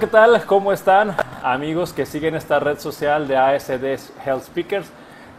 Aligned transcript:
¿qué 0.00 0.06
tal? 0.06 0.46
¿Cómo 0.46 0.72
están 0.72 1.14
amigos 1.42 1.92
que 1.92 2.06
siguen 2.06 2.34
esta 2.34 2.58
red 2.58 2.78
social 2.78 3.28
de 3.28 3.36
ASD 3.36 3.84
Health 4.24 4.44
Speakers? 4.44 4.90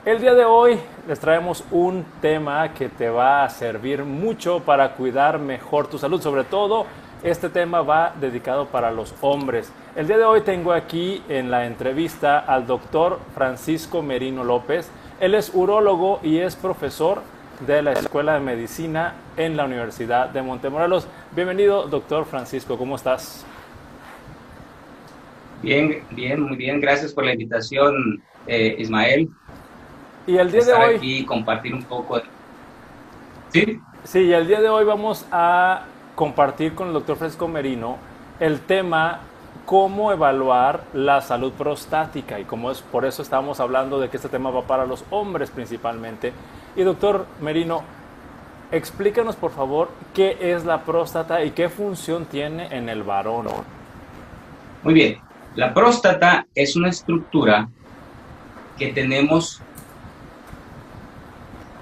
El 0.05 0.21
día 0.21 0.35
de 0.35 0.45
hoy 0.45 0.79
les 1.07 1.19
traemos 1.19 1.63
un 1.71 2.05
tema 2.21 2.71
que 2.71 2.87
te 2.87 3.09
va 3.09 3.43
a 3.43 3.49
servir 3.49 4.03
mucho 4.03 4.59
para 4.59 4.93
cuidar 4.93 5.39
mejor 5.39 5.87
tu 5.87 5.97
salud, 5.97 6.21
sobre 6.21 6.43
todo 6.43 6.85
este 7.23 7.49
tema 7.49 7.81
va 7.81 8.13
dedicado 8.21 8.67
para 8.67 8.91
los 8.91 9.15
hombres. 9.21 9.71
El 9.95 10.05
día 10.05 10.19
de 10.19 10.25
hoy 10.25 10.41
tengo 10.41 10.73
aquí 10.73 11.23
en 11.27 11.49
la 11.49 11.65
entrevista 11.65 12.37
al 12.37 12.67
doctor 12.67 13.17
Francisco 13.33 14.03
Merino 14.03 14.43
López. 14.43 14.91
Él 15.19 15.33
es 15.33 15.49
urólogo 15.55 16.19
y 16.21 16.37
es 16.37 16.55
profesor 16.55 17.23
de 17.65 17.81
la 17.81 17.93
Escuela 17.93 18.35
de 18.35 18.41
Medicina 18.41 19.15
en 19.37 19.57
la 19.57 19.65
Universidad 19.65 20.29
de 20.29 20.43
Montemorelos. 20.43 21.07
Bienvenido, 21.35 21.87
doctor 21.87 22.25
Francisco, 22.25 22.77
¿cómo 22.77 22.95
estás? 22.95 23.43
Bien, 25.61 26.03
bien, 26.11 26.41
muy 26.41 26.57
bien. 26.57 26.81
Gracias 26.81 27.13
por 27.13 27.25
la 27.25 27.33
invitación, 27.33 28.23
eh, 28.47 28.75
Ismael. 28.79 29.29
Y 30.27 30.37
el 30.37 30.51
día 30.51 30.63
de 30.63 30.73
hoy... 30.73 30.95
aquí 30.95 31.25
compartir 31.25 31.73
un 31.73 31.83
poco... 31.83 32.21
¿Sí? 33.49 33.79
Sí, 34.03 34.19
y 34.21 34.33
el 34.33 34.47
día 34.47 34.61
de 34.61 34.69
hoy 34.69 34.85
vamos 34.85 35.25
a 35.31 35.83
compartir 36.15 36.73
con 36.73 36.87
el 36.87 36.93
doctor 36.93 37.17
Francisco 37.17 37.47
Merino 37.47 37.97
el 38.39 38.59
tema 38.61 39.19
cómo 39.65 40.11
evaluar 40.11 40.83
la 40.93 41.21
salud 41.21 41.51
prostática 41.53 42.39
y 42.39 42.45
como 42.45 42.71
es 42.71 42.81
por 42.81 43.05
eso 43.05 43.21
estamos 43.21 43.59
hablando 43.59 43.99
de 43.99 44.09
que 44.09 44.17
este 44.17 44.29
tema 44.29 44.49
va 44.49 44.63
para 44.63 44.85
los 44.85 45.03
hombres 45.11 45.51
principalmente. 45.51 46.33
Y 46.75 46.81
doctor 46.83 47.25
Merino, 47.41 47.83
explícanos 48.71 49.35
por 49.35 49.51
favor 49.51 49.89
qué 50.13 50.37
es 50.39 50.65
la 50.65 50.83
próstata 50.83 51.43
y 51.43 51.51
qué 51.51 51.69
función 51.69 52.25
tiene 52.25 52.75
en 52.75 52.89
el 52.89 53.03
varón. 53.03 53.47
Muy 54.83 54.93
bien, 54.93 55.19
la 55.55 55.73
próstata 55.73 56.47
es 56.55 56.75
una 56.75 56.89
estructura 56.89 57.69
que 58.77 58.87
tenemos 58.87 59.61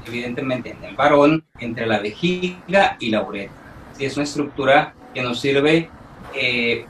evidentemente 0.05 0.71
en 0.71 0.83
el 0.83 0.95
varón 0.95 1.43
entre 1.59 1.85
la 1.85 1.99
vejiga 1.99 2.97
y 2.99 3.09
la 3.09 3.23
uretra. 3.23 3.55
Es 3.99 4.15
una 4.15 4.23
estructura 4.23 4.93
que 5.13 5.21
nos 5.21 5.39
sirve 5.39 5.89
eh, 6.33 6.85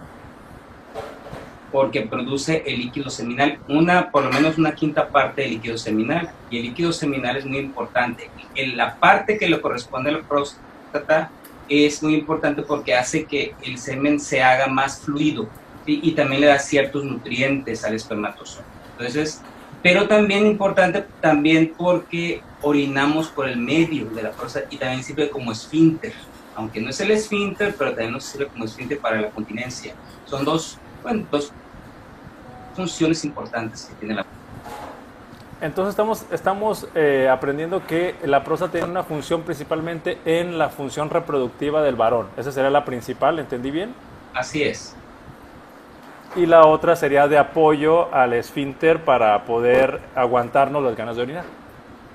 porque 1.72 2.02
produce 2.02 2.64
el 2.66 2.80
líquido 2.80 3.10
seminal, 3.10 3.60
una, 3.68 4.10
por 4.10 4.24
lo 4.24 4.32
menos 4.32 4.58
una 4.58 4.74
quinta 4.74 5.10
parte 5.10 5.42
del 5.42 5.52
líquido 5.52 5.78
seminal, 5.78 6.32
y 6.50 6.58
el 6.58 6.64
líquido 6.64 6.94
seminal 6.94 7.36
es 7.38 7.46
muy 7.46 7.60
importante. 7.60 8.30
En 8.56 8.78
la 8.78 8.96
parte 8.96 9.38
que 9.38 9.50
le 9.50 9.62
corresponde 9.62 10.10
a 10.10 10.14
la 10.14 10.22
próstata 10.22 11.30
es 11.68 12.02
muy 12.02 12.16
importante 12.16 12.64
porque 12.64 12.96
hace 12.96 13.26
que 13.26 13.54
el 13.64 13.78
semen 13.78 14.20
se 14.20 14.42
haga 14.42 14.68
más 14.68 15.02
fluido 15.02 15.48
y 15.86 16.12
también 16.12 16.42
le 16.42 16.48
da 16.48 16.60
ciertos 16.60 17.04
nutrientes 17.04 17.84
al 17.84 17.96
espermatozoide. 17.96 18.66
Entonces, 18.92 19.42
pero 19.82 20.08
también 20.08 20.46
importante 20.46 21.06
también 21.22 21.74
porque 21.78 22.42
orinamos 22.62 23.30
por 23.30 23.48
el 23.48 23.58
medio 23.58 24.06
de 24.10 24.24
la 24.24 24.32
próstata 24.32 24.68
y 24.70 24.78
también 24.78 25.04
sirve 25.04 25.30
como 25.30 25.52
esfínter, 25.52 26.14
aunque 26.56 26.82
no 26.82 26.90
es 26.90 27.00
el 27.00 27.12
esfínter, 27.12 27.74
pero 27.78 27.92
también 27.92 28.12
nos 28.12 28.26
sirve 28.26 28.48
como 28.48 28.66
esfínter 28.66 29.00
para 29.00 29.22
la 29.22 29.30
continencia. 29.30 29.94
Son 30.26 30.44
dos, 30.44 30.78
bueno, 31.02 31.26
dos 31.32 31.52
funciones 32.76 33.24
importantes 33.24 33.86
que 33.86 33.96
tiene 33.96 34.16
la 34.16 34.26
entonces 35.62 35.90
estamos, 35.90 36.26
estamos 36.32 36.88
eh, 36.96 37.28
aprendiendo 37.30 37.86
que 37.86 38.16
la 38.24 38.46
próstata 38.46 38.74
tiene 38.74 38.88
una 38.88 39.04
función 39.04 39.42
principalmente 39.42 40.18
en 40.24 40.58
la 40.58 40.70
función 40.70 41.10
reproductiva 41.10 41.82
del 41.84 41.98
varón. 41.98 42.28
Esa 42.38 42.54
sería 42.54 42.70
la 42.70 42.86
principal, 42.86 43.40
¿entendí 43.40 43.70
bien? 43.70 43.94
Así 44.34 44.64
es. 44.64 44.96
Y 46.36 46.46
la 46.46 46.66
otra 46.66 46.96
sería 46.96 47.28
de 47.28 47.38
apoyo 47.38 48.14
al 48.14 48.34
esfínter 48.34 49.04
para 49.04 49.46
poder 49.46 50.00
aguantarnos 50.16 50.84
las 50.84 50.96
ganas 50.96 51.16
de 51.16 51.24
orinar. 51.24 51.46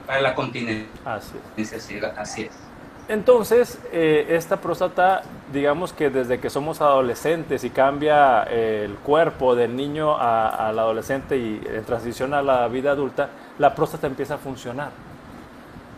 Para 0.06 0.20
la 0.20 0.34
continencia. 0.34 0.86
Así 1.04 1.36
es. 1.56 2.04
Así 2.16 2.42
es. 2.42 2.64
Entonces, 3.06 3.78
eh, 3.92 4.26
esta 4.30 4.60
próstata, 4.60 5.22
digamos 5.53 5.92
que 5.92 6.08
desde 6.08 6.41
que 6.41 6.48
somos 6.48 6.80
adolescentes 6.80 7.62
y 7.64 7.70
cambia 7.70 8.44
eh, 8.48 8.84
el 8.86 8.94
cuerpo 8.94 9.54
del 9.54 9.76
niño 9.76 10.16
al 10.16 10.78
adolescente 10.78 11.36
y 11.36 11.60
en 11.66 11.84
transición 11.84 12.32
a 12.32 12.41
la 12.41 12.66
vida 12.69 12.92
adulta, 12.92 13.28
la 13.58 13.74
próstata 13.74 14.06
empieza 14.06 14.34
a 14.34 14.38
funcionar. 14.38 14.91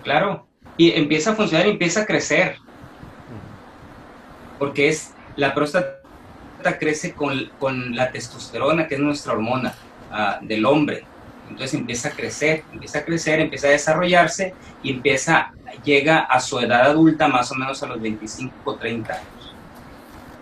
Claro, 0.03 0.47
y 0.77 0.93
empieza 0.93 1.31
a 1.31 1.35
funcionar 1.35 1.69
y 1.69 1.71
empieza 1.71 2.03
a 2.03 2.07
crecer. 2.07 2.57
Porque 4.59 4.89
es 4.89 5.15
la 5.37 5.55
próstata 5.55 5.96
crece 6.75 7.13
con, 7.15 7.51
con 7.59 7.95
la 7.95 8.11
testosterona, 8.11 8.87
que 8.87 8.97
es 8.97 9.01
nuestra 9.01 9.33
hormona 9.33 9.75
ah, 10.11 10.39
del 10.43 10.65
hombre. 10.65 11.05
Entonces 11.49 11.75
empieza 11.75 12.09
a 12.09 12.13
crecer, 12.13 12.65
empieza 12.73 12.99
a 12.99 13.05
crecer, 13.05 13.41
empieza 13.41 13.69
a 13.69 13.71
desarrollarse 13.71 14.55
y 14.83 14.91
empieza, 14.91 15.53
llega 15.85 16.19
a 16.19 16.41
su 16.41 16.59
edad 16.59 16.83
adulta 16.83 17.29
más 17.29 17.51
o 17.53 17.55
menos 17.55 17.83
a 17.83 17.87
los 17.87 18.01
25 18.01 18.53
o 18.65 18.75
30 18.75 19.13
años. 19.13 19.55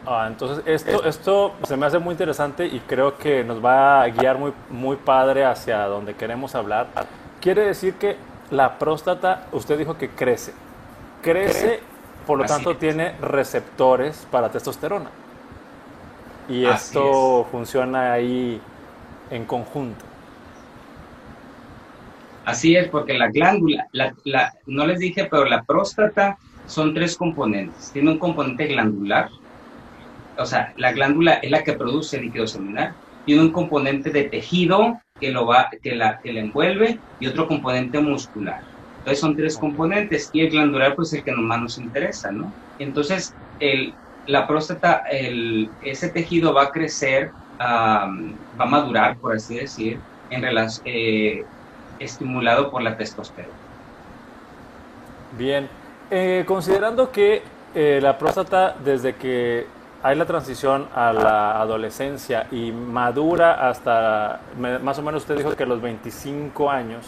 Ah, 0.07 0.27
entonces 0.29 0.63
esto, 0.67 1.05
esto 1.05 1.55
se 1.67 1.77
me 1.77 1.87
hace 1.87 1.99
muy 1.99 2.13
interesante 2.13 2.67
y 2.67 2.81
creo 2.81 3.17
que 3.17 3.43
nos 3.43 3.65
va 3.65 4.03
a 4.03 4.09
guiar 4.09 4.39
muy, 4.39 4.53
muy 4.69 4.97
padre 4.97 5.45
hacia 5.45 5.85
donde 5.85 6.15
queremos 6.15 6.55
hablar. 6.55 6.89
Quiere 7.41 7.63
decir 7.63 7.95
que 7.95 8.17
la 8.51 8.79
próstata, 8.79 9.47
usted 9.53 9.79
dijo 9.79 9.97
que 9.97 10.11
crece. 10.11 10.53
Crece, 11.23 11.81
por 12.27 12.39
lo 12.39 12.45
tanto 12.45 12.77
tiene 12.77 13.13
receptores 13.21 14.27
para 14.31 14.51
testosterona. 14.51 15.11
Y 16.49 16.65
esto 16.67 17.47
funciona 17.51 18.13
ahí 18.13 18.61
en 19.31 19.45
conjunto. 19.45 20.05
Así 22.45 22.77
es, 22.77 22.89
porque 22.89 23.15
la 23.15 23.29
glándula, 23.31 23.89
no 24.67 24.87
les 24.87 24.99
dije, 24.99 25.27
pero 25.31 25.47
la 25.47 25.63
próstata 25.63 26.37
son 26.67 26.93
tres 26.93 27.17
componentes. 27.17 27.91
Tiene 27.93 28.11
un 28.11 28.19
componente 28.19 28.67
glandular, 28.67 29.31
o 30.37 30.45
sea, 30.45 30.73
la 30.77 30.93
glándula 30.93 31.35
es 31.35 31.51
la 31.51 31.63
que 31.63 31.75
produce 31.75 32.17
el 32.17 32.25
líquido 32.25 32.47
seminal. 32.47 32.95
Tiene 33.25 33.43
un 33.43 33.53
componente 33.53 34.11
de 34.11 34.25
tejido 34.25 35.01
que, 35.19 35.31
lo 35.31 35.47
va, 35.47 35.71
que, 35.83 35.95
la, 35.95 36.21
que 36.21 36.33
la 36.33 36.41
envuelve 36.41 36.99
y 37.21 37.27
otro 37.27 37.47
componente 37.47 37.99
muscular. 38.01 38.61
Entonces 38.99 39.21
son 39.21 39.37
tres 39.37 39.57
componentes 39.57 40.31
y 40.33 40.41
el 40.41 40.51
glandular 40.51 40.95
pues 40.95 41.09
es 41.09 41.19
el 41.19 41.25
que 41.25 41.33
más 41.33 41.61
nos 41.61 41.79
interesa, 41.79 42.33
¿no? 42.33 42.53
Entonces 42.79 43.35
el, 43.61 43.95
la 44.27 44.47
próstata, 44.47 45.05
ese 45.11 46.09
tejido 46.09 46.55
va 46.55 46.65
a 46.65 46.71
crecer, 46.71 47.31
va 47.61 48.05
a 48.59 48.67
madurar, 48.67 49.17
por 49.17 49.35
así 49.35 49.57
decir, 49.57 50.01
eh, 50.85 51.45
estimulado 51.99 52.71
por 52.71 52.83
la 52.83 52.97
testosterona. 52.97 53.55
Bien, 55.37 55.69
eh, 56.11 56.45
considerando 56.47 57.11
que 57.11 57.43
eh, 57.75 57.99
la 58.03 58.19
próstata 58.19 58.77
desde 58.85 59.15
que 59.15 59.67
hay 60.03 60.17
la 60.17 60.27
transición 60.27 60.87
a 60.95 61.13
la 61.13 61.61
adolescencia 61.61 62.47
y 62.51 62.71
madura 62.73 63.69
hasta, 63.69 64.41
más 64.83 64.99
o 64.99 65.03
menos 65.03 65.23
usted 65.23 65.37
dijo 65.37 65.57
que 65.57 65.65
los 65.65 65.81
25 65.81 66.71
años, 66.71 67.07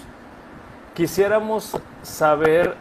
quisiéramos 0.95 1.77
saber 2.03 2.75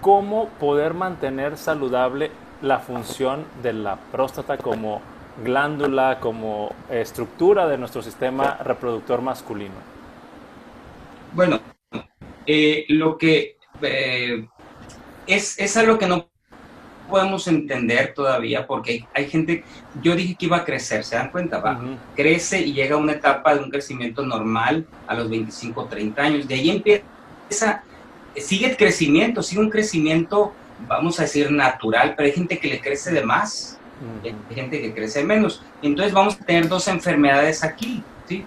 cómo 0.00 0.48
poder 0.58 0.94
mantener 0.94 1.58
saludable 1.58 2.30
la 2.62 2.78
función 2.78 3.44
de 3.62 3.72
la 3.72 3.96
próstata 3.96 4.56
como 4.58 5.00
glándula, 5.42 6.18
como 6.20 6.74
estructura 6.90 7.68
de 7.68 7.78
nuestro 7.78 8.02
sistema 8.02 8.58
reproductor 8.62 9.20
masculino. 9.20 9.74
Bueno, 11.32 11.60
eh, 12.46 12.86
lo 12.88 13.18
que 13.18 13.58
eh, 13.82 14.46
es, 15.26 15.58
es 15.58 15.76
algo 15.76 15.98
que 15.98 16.06
no 16.06 16.28
podemos 17.06 17.46
entender 17.46 18.14
todavía 18.14 18.66
porque 18.66 19.06
hay, 19.14 19.28
gente, 19.28 19.64
yo 20.02 20.14
dije 20.16 20.34
que 20.34 20.46
iba 20.46 20.58
a 20.58 20.64
crecer, 20.64 21.04
¿se 21.04 21.16
dan 21.16 21.30
cuenta? 21.30 21.58
Va, 21.58 21.80
crece 22.14 22.60
y 22.60 22.72
llega 22.72 22.96
a 22.96 22.98
una 22.98 23.12
etapa 23.12 23.54
de 23.54 23.62
un 23.62 23.70
crecimiento 23.70 24.24
normal 24.24 24.86
a 25.06 25.14
los 25.14 25.30
25, 25.30 25.86
30 25.86 26.22
años. 26.22 26.48
De 26.48 26.54
ahí 26.54 26.70
empieza, 26.70 27.84
sigue 28.36 28.70
el 28.70 28.76
crecimiento, 28.76 29.42
sigue 29.42 29.60
un 29.60 29.70
crecimiento, 29.70 30.52
vamos 30.86 31.18
a 31.18 31.22
decir, 31.22 31.50
natural, 31.50 32.14
pero 32.16 32.26
hay 32.26 32.32
gente 32.32 32.58
que 32.58 32.68
le 32.68 32.80
crece 32.80 33.12
de 33.12 33.24
más, 33.24 33.78
hay 34.22 34.54
gente 34.54 34.80
que 34.80 34.92
crece 34.92 35.24
menos. 35.24 35.62
Entonces 35.82 36.12
vamos 36.12 36.34
a 36.34 36.44
tener 36.44 36.68
dos 36.68 36.86
enfermedades 36.88 37.64
aquí, 37.64 38.02
¿sí? 38.28 38.44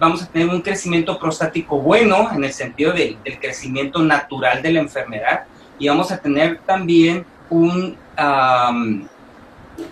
vamos 0.00 0.22
a 0.22 0.26
tener 0.26 0.48
un 0.48 0.62
crecimiento 0.62 1.18
prostático 1.18 1.78
bueno 1.78 2.30
en 2.32 2.42
el 2.42 2.52
sentido 2.52 2.92
del 2.92 3.18
crecimiento 3.38 4.02
natural 4.02 4.62
de 4.62 4.72
la 4.72 4.80
enfermedad 4.80 5.44
y 5.78 5.88
vamos 5.88 6.10
a 6.10 6.16
tener 6.16 6.58
también 6.60 7.24
un, 7.50 7.96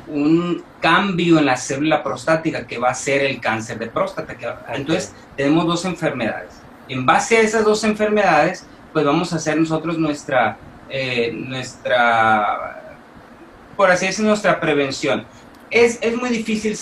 un 0.08 0.64
cambio 0.80 1.38
en 1.38 1.44
la 1.44 1.56
célula 1.56 2.02
prostática 2.02 2.66
que 2.66 2.78
va 2.78 2.88
a 2.88 2.94
ser 2.94 3.22
el 3.22 3.38
cáncer 3.38 3.78
de 3.78 3.88
próstata. 3.88 4.34
entonces 4.72 5.14
tenemos 5.36 5.66
dos 5.66 5.84
enfermedades. 5.84 6.54
En 6.88 7.04
base 7.04 7.36
a 7.36 7.40
esas 7.40 7.64
dos 7.64 7.84
enfermedades, 7.84 8.66
pues 8.94 9.04
vamos 9.04 9.32
a 9.34 9.36
hacer 9.36 9.58
nosotros 9.58 9.98
nuestra, 9.98 10.56
eh, 10.88 11.32
nuestra 11.32 12.96
por 13.76 13.90
así 13.92 14.06
decirlo, 14.06 14.30
nuestra 14.30 14.58
prevención. 14.58 15.24
Es, 15.70 15.98
es 16.02 16.16
muy 16.16 16.30
difícil 16.30 16.76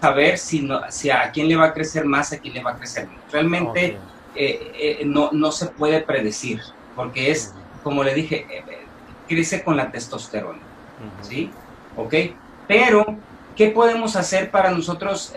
saber 0.00 0.36
si, 0.36 0.60
no, 0.60 0.82
si 0.90 1.10
a 1.10 1.30
quién 1.30 1.48
le 1.48 1.56
va 1.56 1.66
a 1.66 1.72
crecer 1.72 2.04
más, 2.04 2.32
a 2.32 2.38
quién 2.38 2.52
le 2.52 2.62
va 2.62 2.72
a 2.72 2.76
crecer 2.76 3.06
menos. 3.06 3.24
Realmente 3.32 3.98
eh, 4.34 5.02
no, 5.06 5.30
no, 5.32 5.50
se 5.50 5.66
puede 5.68 6.02
predecir, 6.02 6.60
porque 6.94 7.30
es, 7.30 7.54
como 7.82 8.04
le 8.04 8.14
dije, 8.14 8.46
crece 9.26 9.64
con 9.64 9.78
la 9.78 9.90
testosterona. 9.90 10.60
¿Sí? 11.22 11.50
¿Ok? 11.96 12.14
Pero, 12.66 13.06
¿qué 13.56 13.70
podemos 13.70 14.14
hacer 14.14 14.50
para 14.50 14.70
nosotros 14.70 15.32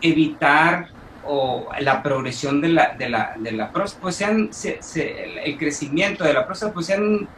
evitar 0.00 0.93
o 1.26 1.68
la 1.80 2.02
progresión 2.02 2.60
de 2.60 2.68
la, 2.68 2.94
de 2.98 3.08
la, 3.08 3.34
de 3.38 3.52
la 3.52 3.70
próstata, 3.70 4.02
pues 4.02 4.16
se 4.16 5.44
el 5.44 5.58
crecimiento 5.58 6.24
de 6.24 6.32
la 6.32 6.46
próstata, 6.46 6.72
pues 6.72 6.86
se 6.86 6.94
han, 6.94 7.28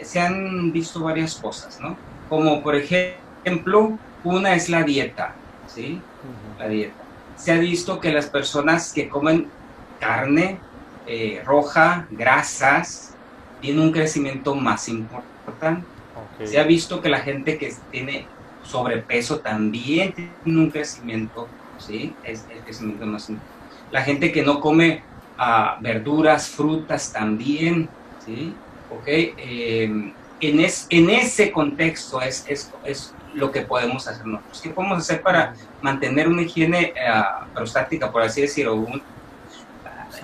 se 0.00 0.20
han 0.20 0.72
visto 0.72 1.00
varias 1.00 1.34
cosas, 1.36 1.80
¿no? 1.80 1.96
Como 2.28 2.62
por 2.62 2.76
ejemplo, 2.76 3.98
una 4.24 4.54
es 4.54 4.68
la 4.68 4.82
dieta, 4.82 5.34
¿sí? 5.66 6.00
La 6.58 6.68
dieta. 6.68 6.94
Se 7.36 7.52
ha 7.52 7.58
visto 7.58 8.00
que 8.00 8.12
las 8.12 8.26
personas 8.26 8.92
que 8.92 9.08
comen 9.08 9.48
carne 9.98 10.58
eh, 11.06 11.42
roja, 11.44 12.06
grasas, 12.10 13.14
tienen 13.60 13.82
un 13.82 13.92
crecimiento 13.92 14.54
más 14.54 14.88
importante. 14.88 15.86
Se 16.44 16.58
ha 16.58 16.64
visto 16.64 17.00
que 17.00 17.08
la 17.08 17.20
gente 17.20 17.58
que 17.58 17.72
tiene 17.90 18.26
sobrepeso 18.62 19.40
también 19.40 20.12
tiene 20.12 20.60
un 20.60 20.70
crecimiento 20.70 21.48
¿sí? 21.86 22.14
Es 22.24 22.46
el 22.50 22.60
crecimiento 22.60 23.06
más 23.06 23.30
La 23.90 24.02
gente 24.02 24.32
que 24.32 24.42
no 24.42 24.60
come 24.60 25.02
ah, 25.38 25.78
verduras, 25.80 26.48
frutas 26.48 27.12
también, 27.12 27.88
¿sí? 28.24 28.54
¿Ok? 28.90 29.06
Em, 29.06 30.12
en, 30.40 30.60
es, 30.60 30.86
en 30.90 31.10
ese 31.10 31.52
contexto 31.52 32.20
es, 32.20 32.44
es, 32.48 32.72
es, 32.84 33.14
lo 33.34 33.50
que 33.50 33.62
podemos 33.62 34.06
hacer 34.06 34.26
nosotros. 34.26 34.60
¿Qué 34.60 34.68
podemos 34.68 34.98
hacer 34.98 35.22
para 35.22 35.54
mantener 35.80 36.28
una 36.28 36.42
higiene 36.42 36.92
uh, 36.92 37.54
prostática, 37.54 38.12
por 38.12 38.20
así 38.20 38.42
decirlo? 38.42 38.86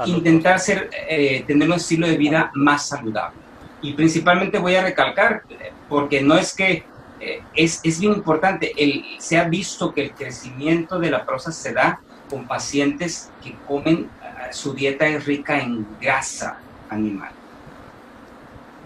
intentar 0.04 0.60
ser, 0.60 0.90
eh, 1.08 1.42
tener 1.46 1.68
un 1.68 1.76
estilo 1.76 2.06
de 2.06 2.18
vida 2.18 2.50
más 2.54 2.88
saludable. 2.88 3.38
Y 3.80 3.94
principalmente 3.94 4.58
voy 4.58 4.74
a 4.74 4.82
recalcar, 4.82 5.42
porque 5.88 6.20
no 6.20 6.36
es 6.36 6.54
que 6.54 6.84
eh, 7.20 7.42
es, 7.54 7.80
es, 7.82 8.00
bien 8.00 8.12
importante. 8.12 8.72
El, 8.76 9.04
se 9.18 9.38
ha 9.38 9.44
visto 9.44 9.92
que 9.92 10.02
el 10.02 10.12
crecimiento 10.12 10.98
de 10.98 11.10
la 11.10 11.24
próstata 11.24 11.56
se 11.56 11.72
da 11.72 12.00
con 12.30 12.46
pacientes 12.46 13.30
que 13.42 13.56
comen, 13.66 14.10
eh, 14.22 14.52
su 14.52 14.74
dieta 14.74 15.06
es 15.06 15.24
rica 15.24 15.58
en 15.58 15.86
grasa 16.00 16.58
animal. 16.90 17.30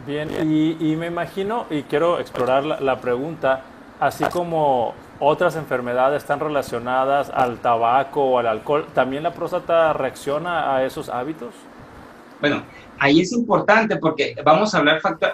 Bien, 0.06 0.30
y, 0.50 0.96
me 0.96 1.06
imagino, 1.06 1.66
y 1.70 1.82
quiero 1.82 2.18
explorar 2.18 2.64
la, 2.64 3.00
pregunta, 3.00 3.62
así 4.00 4.24
como 4.24 4.94
otras 5.20 5.54
enfermedades 5.54 6.22
están 6.22 6.40
relacionadas 6.40 7.30
al 7.30 7.58
tabaco 7.58 8.24
o 8.24 8.38
al 8.38 8.48
alcohol, 8.48 8.86
¿también 8.94 9.22
la 9.22 9.32
próstata 9.32 9.92
reacciona 9.92 10.74
a 10.74 10.84
esos 10.84 11.08
hábitos? 11.08 11.54
Bueno, 12.40 12.64
ahí 12.98 13.20
es 13.20 13.32
importante 13.32 13.96
porque 13.96 14.34
vamos 14.44 14.74
a 14.74 14.78
hablar 14.78 15.00
factor. 15.00 15.30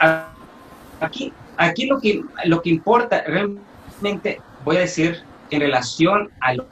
Aquí 1.00 1.32
Aquí 1.58 1.86
lo 1.86 2.00
que, 2.00 2.22
lo 2.44 2.62
que 2.62 2.70
importa 2.70 3.22
realmente, 3.26 4.40
voy 4.64 4.76
a 4.76 4.80
decir, 4.80 5.22
en 5.50 5.60
relación 5.60 6.30
a 6.40 6.54
lo, 6.54 6.66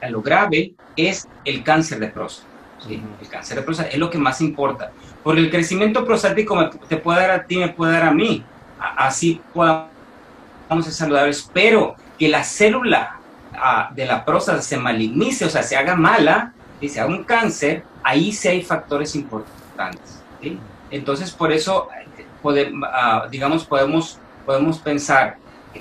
a 0.00 0.10
lo 0.10 0.22
grave, 0.22 0.74
es 0.96 1.28
el 1.44 1.62
cáncer 1.62 1.98
de 1.98 2.08
próstata. 2.08 2.48
¿sí? 2.86 3.02
El 3.20 3.28
cáncer 3.28 3.58
de 3.58 3.62
próstata 3.64 3.90
es 3.90 3.98
lo 3.98 4.08
que 4.08 4.18
más 4.18 4.40
importa. 4.40 4.92
Porque 5.24 5.40
el 5.40 5.50
crecimiento 5.50 6.04
prostático 6.04 6.70
te 6.88 6.96
puede 6.98 7.20
dar 7.20 7.30
a 7.32 7.44
ti, 7.44 7.58
me 7.58 7.68
puede 7.68 7.92
dar 7.92 8.04
a 8.04 8.12
mí. 8.12 8.44
Así 8.78 9.40
podamos 9.52 9.88
ser 10.84 10.92
saludables, 10.92 11.50
pero 11.52 11.96
que 12.16 12.28
la 12.28 12.44
célula 12.44 13.18
ah, 13.54 13.90
de 13.92 14.06
la 14.06 14.24
próstata 14.24 14.62
se 14.62 14.76
malignice, 14.78 15.44
o 15.44 15.50
sea, 15.50 15.64
se 15.64 15.76
haga 15.76 15.96
mala, 15.96 16.54
y 16.80 16.88
se 16.88 17.00
haga 17.00 17.10
un 17.10 17.24
cáncer, 17.24 17.82
ahí 18.02 18.32
sí 18.32 18.48
hay 18.48 18.62
factores 18.62 19.14
importantes. 19.14 20.22
¿sí? 20.40 20.58
Entonces, 20.90 21.32
por 21.32 21.52
eso 21.52 21.88
Ah, 22.84 23.26
digamos, 23.30 23.64
podemos, 23.64 24.18
podemos 24.44 24.78
pensar, 24.78 25.36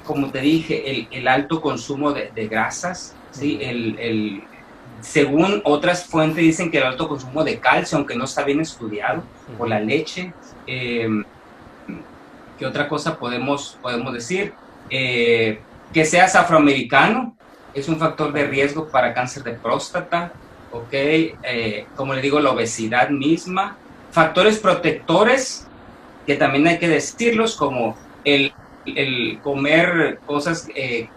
como 0.06 0.30
te 0.30 0.42
dije, 0.42 1.08
el, 1.12 1.28
alto 1.28 1.62
consumo 1.62 2.12
de, 2.12 2.48
grasas, 2.48 3.16
¿sí? 3.32 3.60
El, 3.62 4.44
según 5.02 5.62
otras 5.64 6.06
fuentes 6.06 6.38
dicen 6.38 6.72
que 6.72 6.78
el 6.78 6.84
alto 6.84 7.08
consumo 7.08 7.44
de 7.44 7.60
calcio, 7.60 7.98
aunque 7.98 8.16
no 8.16 8.26
está 8.26 8.44
bien 8.44 8.60
estudiado, 8.60 9.24
por 9.58 9.70
la 9.70 9.80
leche. 9.80 10.34
Em, 10.66 11.24
¿Qué 12.58 12.66
otra 12.66 12.88
cosa 12.88 13.18
podemos, 13.18 13.78
podemos 13.82 14.14
decir? 14.14 14.54
Eh, 14.90 15.60
que 15.94 16.06
seas 16.06 16.36
afroamericano 16.36 17.38
es 17.74 17.90
un 17.90 17.98
factor 17.98 18.32
de 18.32 18.48
riesgo 18.48 18.88
para 18.88 19.14
cáncer 19.14 19.44
de 19.44 19.54
próstata, 19.54 20.32
¿ok? 20.72 20.94
Eh, 20.94 21.86
como 21.96 22.14
le 22.14 22.22
digo, 22.22 22.40
la 22.40 22.52
obesidad 22.52 23.10
misma. 23.10 23.78
Factores 24.12 24.60
protectores, 24.60 25.68
que 26.25 26.36
también 26.36 26.68
hay 26.68 26.80
que 26.80 26.88
decirlos, 26.88 27.56
como 27.56 27.95
el, 28.24 28.54
el 28.86 29.39
comer 29.42 30.19
cosas 30.25 30.68
eh, 30.75 31.07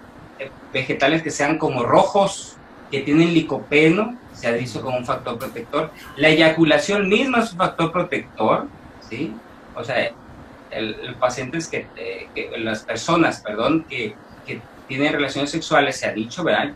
vegetales 0.72 1.22
que 1.22 1.30
sean 1.30 1.58
como 1.58 1.82
rojos, 1.82 2.56
que 2.90 3.00
tienen 3.00 3.34
licopeno, 3.34 4.16
se 4.32 4.48
ha 4.48 4.52
visto 4.52 4.80
como 4.80 4.98
un 4.98 5.04
factor 5.04 5.38
protector. 5.38 5.90
La 6.16 6.28
eyaculación 6.28 7.08
misma 7.08 7.40
es 7.40 7.52
un 7.52 7.58
factor 7.58 7.92
protector, 7.92 8.66
¿sí? 9.08 9.34
O 9.74 9.84
sea, 9.84 10.10
el, 10.70 10.94
el 11.02 11.14
pacientes 11.16 11.68
que, 11.68 11.86
eh, 11.96 12.28
que, 12.34 12.50
las 12.58 12.82
personas, 12.82 13.40
perdón, 13.40 13.84
que 13.88 14.14
tienen 14.88 15.12
relaciones 15.12 15.50
sexuales, 15.50 15.98
se 15.98 16.06
ha 16.06 16.12
dicho, 16.12 16.42
¿verdad? 16.42 16.72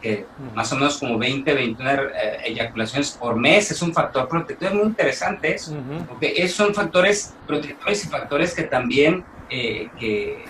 Que 0.00 0.26
más 0.54 0.70
o 0.72 0.76
menos 0.76 0.98
como 0.98 1.18
20, 1.18 1.54
21 1.54 1.90
eh, 1.90 2.38
eyaculaciones 2.44 3.12
por 3.12 3.36
mes 3.36 3.70
es 3.70 3.80
un 3.80 3.92
factor 3.92 4.28
protector. 4.28 4.68
Es 4.68 4.74
muy 4.74 4.84
interesante 4.84 5.54
eso, 5.54 5.74
porque 6.06 6.34
esos 6.36 6.56
son 6.56 6.74
factores 6.74 7.34
protectores 7.46 8.04
y 8.04 8.08
factores 8.08 8.54
que 8.54 8.64
también 8.64 9.24
eh, 9.48 9.88
que, 9.98 10.44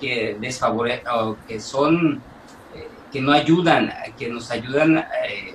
que 0.00 0.36
desfavorecen, 0.40 1.06
o 1.08 1.36
que 1.46 1.60
son, 1.60 2.20
eh, 2.74 2.88
que 3.12 3.20
no 3.20 3.32
ayudan, 3.32 3.92
que 4.18 4.28
nos 4.28 4.50
ayudan, 4.50 4.98
eh, 4.98 5.54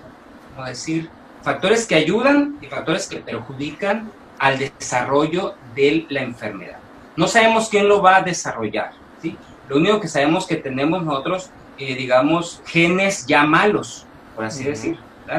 ¿cómo 0.55 0.67
decir? 0.67 1.09
Factores 1.41 1.85
que 1.85 1.95
ayudan 1.95 2.57
y 2.61 2.67
factores 2.67 3.07
que 3.07 3.17
perjudican 3.17 4.11
al 4.39 4.59
desarrollo 4.59 5.55
de 5.75 6.05
la 6.09 6.21
enfermedad. 6.21 6.77
No 7.15 7.27
sabemos 7.27 7.69
quién 7.69 7.87
lo 7.87 8.01
va 8.01 8.17
a 8.17 8.21
desarrollar, 8.21 8.91
¿sí? 9.21 9.37
Lo 9.71 9.77
único 9.77 10.01
que 10.01 10.09
sabemos 10.09 10.45
que 10.45 10.57
tenemos 10.57 11.01
nosotros, 11.01 11.49
eh, 11.77 11.95
digamos, 11.95 12.61
genes 12.65 13.25
ya 13.25 13.45
malos, 13.45 14.05
por 14.35 14.43
así 14.43 14.65
decir. 14.65 14.97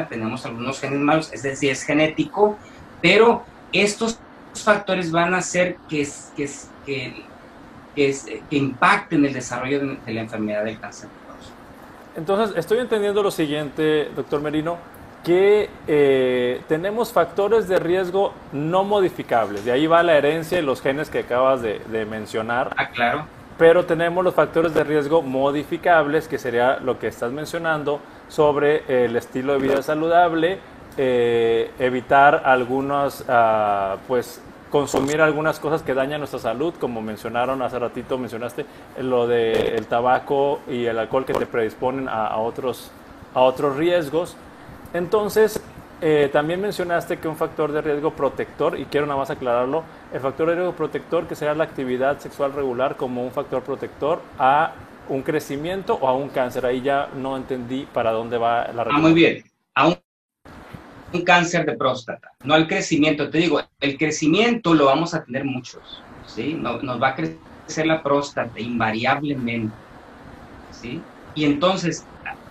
Tenemos 0.09 0.43
algunos 0.47 0.79
genes 0.79 0.99
malos, 1.01 1.31
es 1.31 1.43
decir, 1.43 1.69
es 1.69 1.83
genético, 1.83 2.57
pero 2.99 3.43
estos 3.71 4.17
factores 4.55 5.11
van 5.11 5.35
a 5.35 5.37
hacer 5.37 5.77
que, 5.87 6.07
que, 6.35 6.49
que, 6.83 7.23
que, 7.95 8.41
que 8.49 8.57
impacten 8.57 9.23
el 9.23 9.33
desarrollo 9.33 9.97
de, 10.03 10.13
la 10.13 10.21
enfermedad 10.21 10.63
del 10.63 10.79
cáncer. 10.79 11.09
Entonces, 12.15 12.57
estoy 12.57 12.79
entendiendo 12.79 13.21
lo 13.21 13.29
siguiente, 13.29 14.09
doctor 14.15 14.41
Merino, 14.41 14.77
que 15.23 15.69
eh, 15.85 16.63
tenemos 16.67 17.11
factores 17.11 17.67
de 17.67 17.77
riesgo 17.77 18.33
no 18.51 18.83
modificables. 18.83 19.63
De 19.63 19.71
ahí 19.71 19.85
va 19.85 20.01
la 20.01 20.17
herencia 20.17 20.57
y 20.57 20.63
los 20.63 20.81
genes 20.81 21.11
que 21.11 21.19
acabas 21.19 21.61
de, 21.61 21.77
de 21.91 22.07
mencionar. 22.07 22.73
Ah, 22.75 22.89
claro 22.89 23.27
pero 23.57 23.85
tenemos 23.85 24.23
los 24.23 24.33
factores 24.33 24.73
de 24.73 24.83
riesgo 24.83 25.21
modificables, 25.21 26.27
que 26.27 26.37
sería 26.37 26.77
lo 26.79 26.99
que 26.99 27.07
estás 27.07 27.31
mencionando, 27.31 27.99
sobre 28.27 29.05
el 29.05 29.15
estilo 29.15 29.53
de 29.53 29.59
vida 29.59 29.81
saludable, 29.83 30.59
eh, 30.97 31.71
evitar 31.79 32.43
algunos, 32.45 33.23
ah, 33.27 33.97
pues 34.07 34.41
consumir 34.69 35.21
algunas 35.21 35.59
cosas 35.59 35.83
que 35.83 35.93
dañan 35.93 36.19
nuestra 36.19 36.39
salud, 36.39 36.73
como 36.79 36.99
mencionaron 37.01 37.61
hace 37.61 37.77
ratito, 37.77 38.17
mencionaste 38.17 38.65
lo 38.99 39.27
del 39.27 39.55
el 39.55 39.85
tabaco 39.85 40.61
y 40.67 40.85
el 40.85 40.97
alcohol 40.97 41.25
que 41.25 41.33
te 41.33 41.45
predisponen 41.45 42.09
a, 42.09 42.37
otros, 42.37 42.89
a 43.35 43.41
otros 43.41 43.75
riesgos. 43.75 44.35
Entonces, 44.95 45.61
eh, 46.05 46.29
también 46.33 46.59
mencionaste 46.59 47.15
que 47.15 47.29
un 47.29 47.37
factor 47.37 47.71
de 47.71 47.81
riesgo 47.81 48.11
protector, 48.11 48.77
y 48.77 48.83
quiero 48.83 49.05
nada 49.05 49.19
más 49.19 49.29
aclararlo, 49.29 49.85
el 50.11 50.19
factor 50.19 50.49
de 50.49 50.55
riesgo 50.55 50.75
protector 50.75 51.29
que 51.29 51.35
será 51.35 51.55
la 51.55 51.63
actividad 51.63 52.19
sexual 52.19 52.51
regular 52.51 52.97
como 52.97 53.23
un 53.23 53.31
factor 53.31 53.63
protector 53.63 54.21
a 54.37 54.73
un 55.07 55.21
crecimiento 55.21 55.93
o 55.93 56.09
a 56.09 56.13
un 56.13 56.27
cáncer. 56.27 56.65
Ahí 56.65 56.81
ya 56.81 57.07
no 57.15 57.37
entendí 57.37 57.87
para 57.93 58.11
dónde 58.11 58.37
va 58.37 58.67
la 58.73 58.85
Ah, 58.89 58.99
muy 58.99 59.13
bien. 59.13 59.45
A 59.75 59.87
un, 59.87 59.97
un, 61.13 61.21
cáncer 61.21 61.65
de 61.65 61.77
próstata, 61.77 62.33
no 62.43 62.53
al 62.53 62.67
crecimiento. 62.67 63.29
Te 63.29 63.37
digo, 63.37 63.61
el 63.79 63.97
crecimiento 63.97 64.73
lo 64.73 64.87
vamos 64.87 65.13
a 65.13 65.23
tener 65.23 65.45
muchos, 65.45 66.03
¿sí? 66.27 66.53
nos 66.53 67.01
va 67.01 67.07
a 67.07 67.15
crecer 67.15 67.87
la 67.87 68.03
próstata 68.03 68.59
invariablemente, 68.59 69.73
¿sí? 70.69 71.01
Y 71.33 71.45
entonces, 71.45 72.05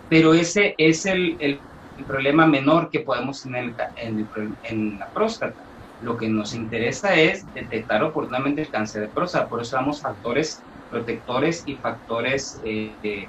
pero 0.09 0.33
ese 0.33 0.75
es 0.79 1.05
el, 1.05 1.37
el 1.39 1.61
el 2.03 2.07
problema 2.07 2.47
menor 2.47 2.91
que 2.91 3.01
podemos 3.01 3.43
tener 3.43 3.75
en, 3.97 4.29
en, 4.65 4.99
la 4.99 5.09
próstata. 5.11 5.65
Lo 6.01 6.17
que 6.17 6.29
nos 6.29 6.53
interesa 6.55 7.15
es 7.15 7.53
detectar 7.55 8.03
oportunamente 8.03 8.63
el 8.63 8.71
cáncer 8.71 9.03
de 9.03 9.09
próstata, 9.09 9.49
por 9.49 9.63
eso 9.63 9.77
damos 9.77 10.01
factores 10.01 10.61
protectores 10.91 11.63
y 11.65 11.77
factores 11.77 12.61
eh, 12.65 13.27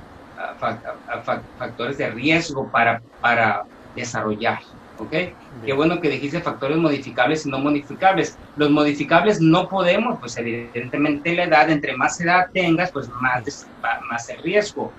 factores 1.58 1.98
de 1.98 2.10
riesgo 2.10 2.70
para, 2.70 3.02
para 3.22 3.64
desarrollar. 3.96 4.60
¿Ok? 4.98 5.12
Qué 5.66 5.74
bueno 5.74 6.00
que 6.00 6.10
dijiste 6.10 6.40
factores 6.40 6.78
modificables 6.78 7.46
y 7.46 7.50
no 7.50 7.58
modificables. 7.58 8.38
Los 8.56 8.70
modificables 8.70 9.42
no 9.42 9.68
podemos, 9.68 10.20
pues 10.20 10.38
evidentemente 10.38 11.34
la 11.34 11.46
edad, 11.46 11.70
entre 11.72 11.98
más 11.98 12.20
edad 12.22 12.46
tengas, 12.54 12.92
pues 12.92 13.10
más, 13.10 13.68
más 14.10 14.30
el 14.30 14.44
riesgo. 14.44 14.94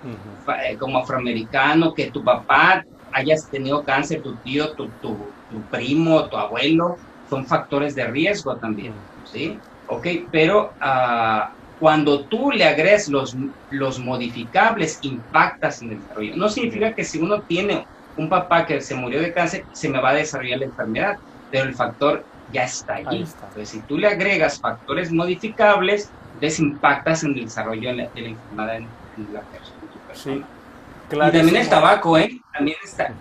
Eh, 0.64 0.76
como 0.78 0.98
afroamericano, 0.98 1.94
que 1.94 2.10
tu 2.10 2.24
papá 2.24 2.84
hayas 3.14 3.48
tenido 3.48 3.84
cáncer, 3.84 4.22
tu 4.22 4.38
tío, 4.38 4.74
tu, 4.74 4.94
tu, 5.00 5.68
primo, 5.68 6.28
tu 6.28 6.36
abuelo, 6.36 6.96
son 7.28 7.46
factores 7.46 7.94
de 7.94 8.06
riesgo 8.06 8.58
también, 8.58 9.08
¿sí? 9.22 9.60
Ok, 9.86 10.06
pero 10.30 10.74
uh, 10.82 11.42
cuando 11.78 12.26
tú 12.26 12.50
le 12.50 12.64
agregas 12.64 13.08
los, 13.08 13.36
los 13.68 13.98
modificables, 13.98 14.98
impactas 15.02 15.80
en 15.82 15.92
el 15.92 16.00
desarrollo. 16.00 16.36
No 16.36 16.48
significa 16.48 16.92
que 16.94 17.04
si 17.04 17.18
uno 17.18 17.42
tiene 17.42 17.86
un 18.16 18.28
papá 18.28 18.66
que 18.66 18.80
se 18.80 18.94
murió 18.94 19.20
de 19.20 19.32
cáncer, 19.32 19.66
se 19.72 19.88
me 19.88 20.00
va 20.00 20.10
a 20.10 20.14
desarrollar 20.14 20.60
la 20.60 20.66
enfermedad, 20.66 21.16
pero 21.50 21.68
el 21.68 21.74
factor 21.74 22.26
ya 22.46 22.64
está 22.64 22.96
allí. 22.96 23.24
Entonces, 23.24 23.70
si 23.70 23.84
tú 23.84 23.98
le 23.98 24.08
agregas 24.08 24.60
factores 24.60 25.12
modificables, 25.12 26.14
entonces 26.32 26.60
impactas 26.60 27.24
en 27.24 27.36
el 27.36 27.44
desarrollo 27.44 27.90
de 27.90 27.96
la, 27.96 28.10
enfermedad 28.14 28.76
en, 28.76 29.32
la 29.32 29.46
persona. 30.06 30.48
Y 31.10 31.16
también 31.16 31.56
el 31.56 31.68
tabaco, 31.68 32.18
¿eh? 32.18 32.40
También, 32.52 32.76
está, 32.82 33.12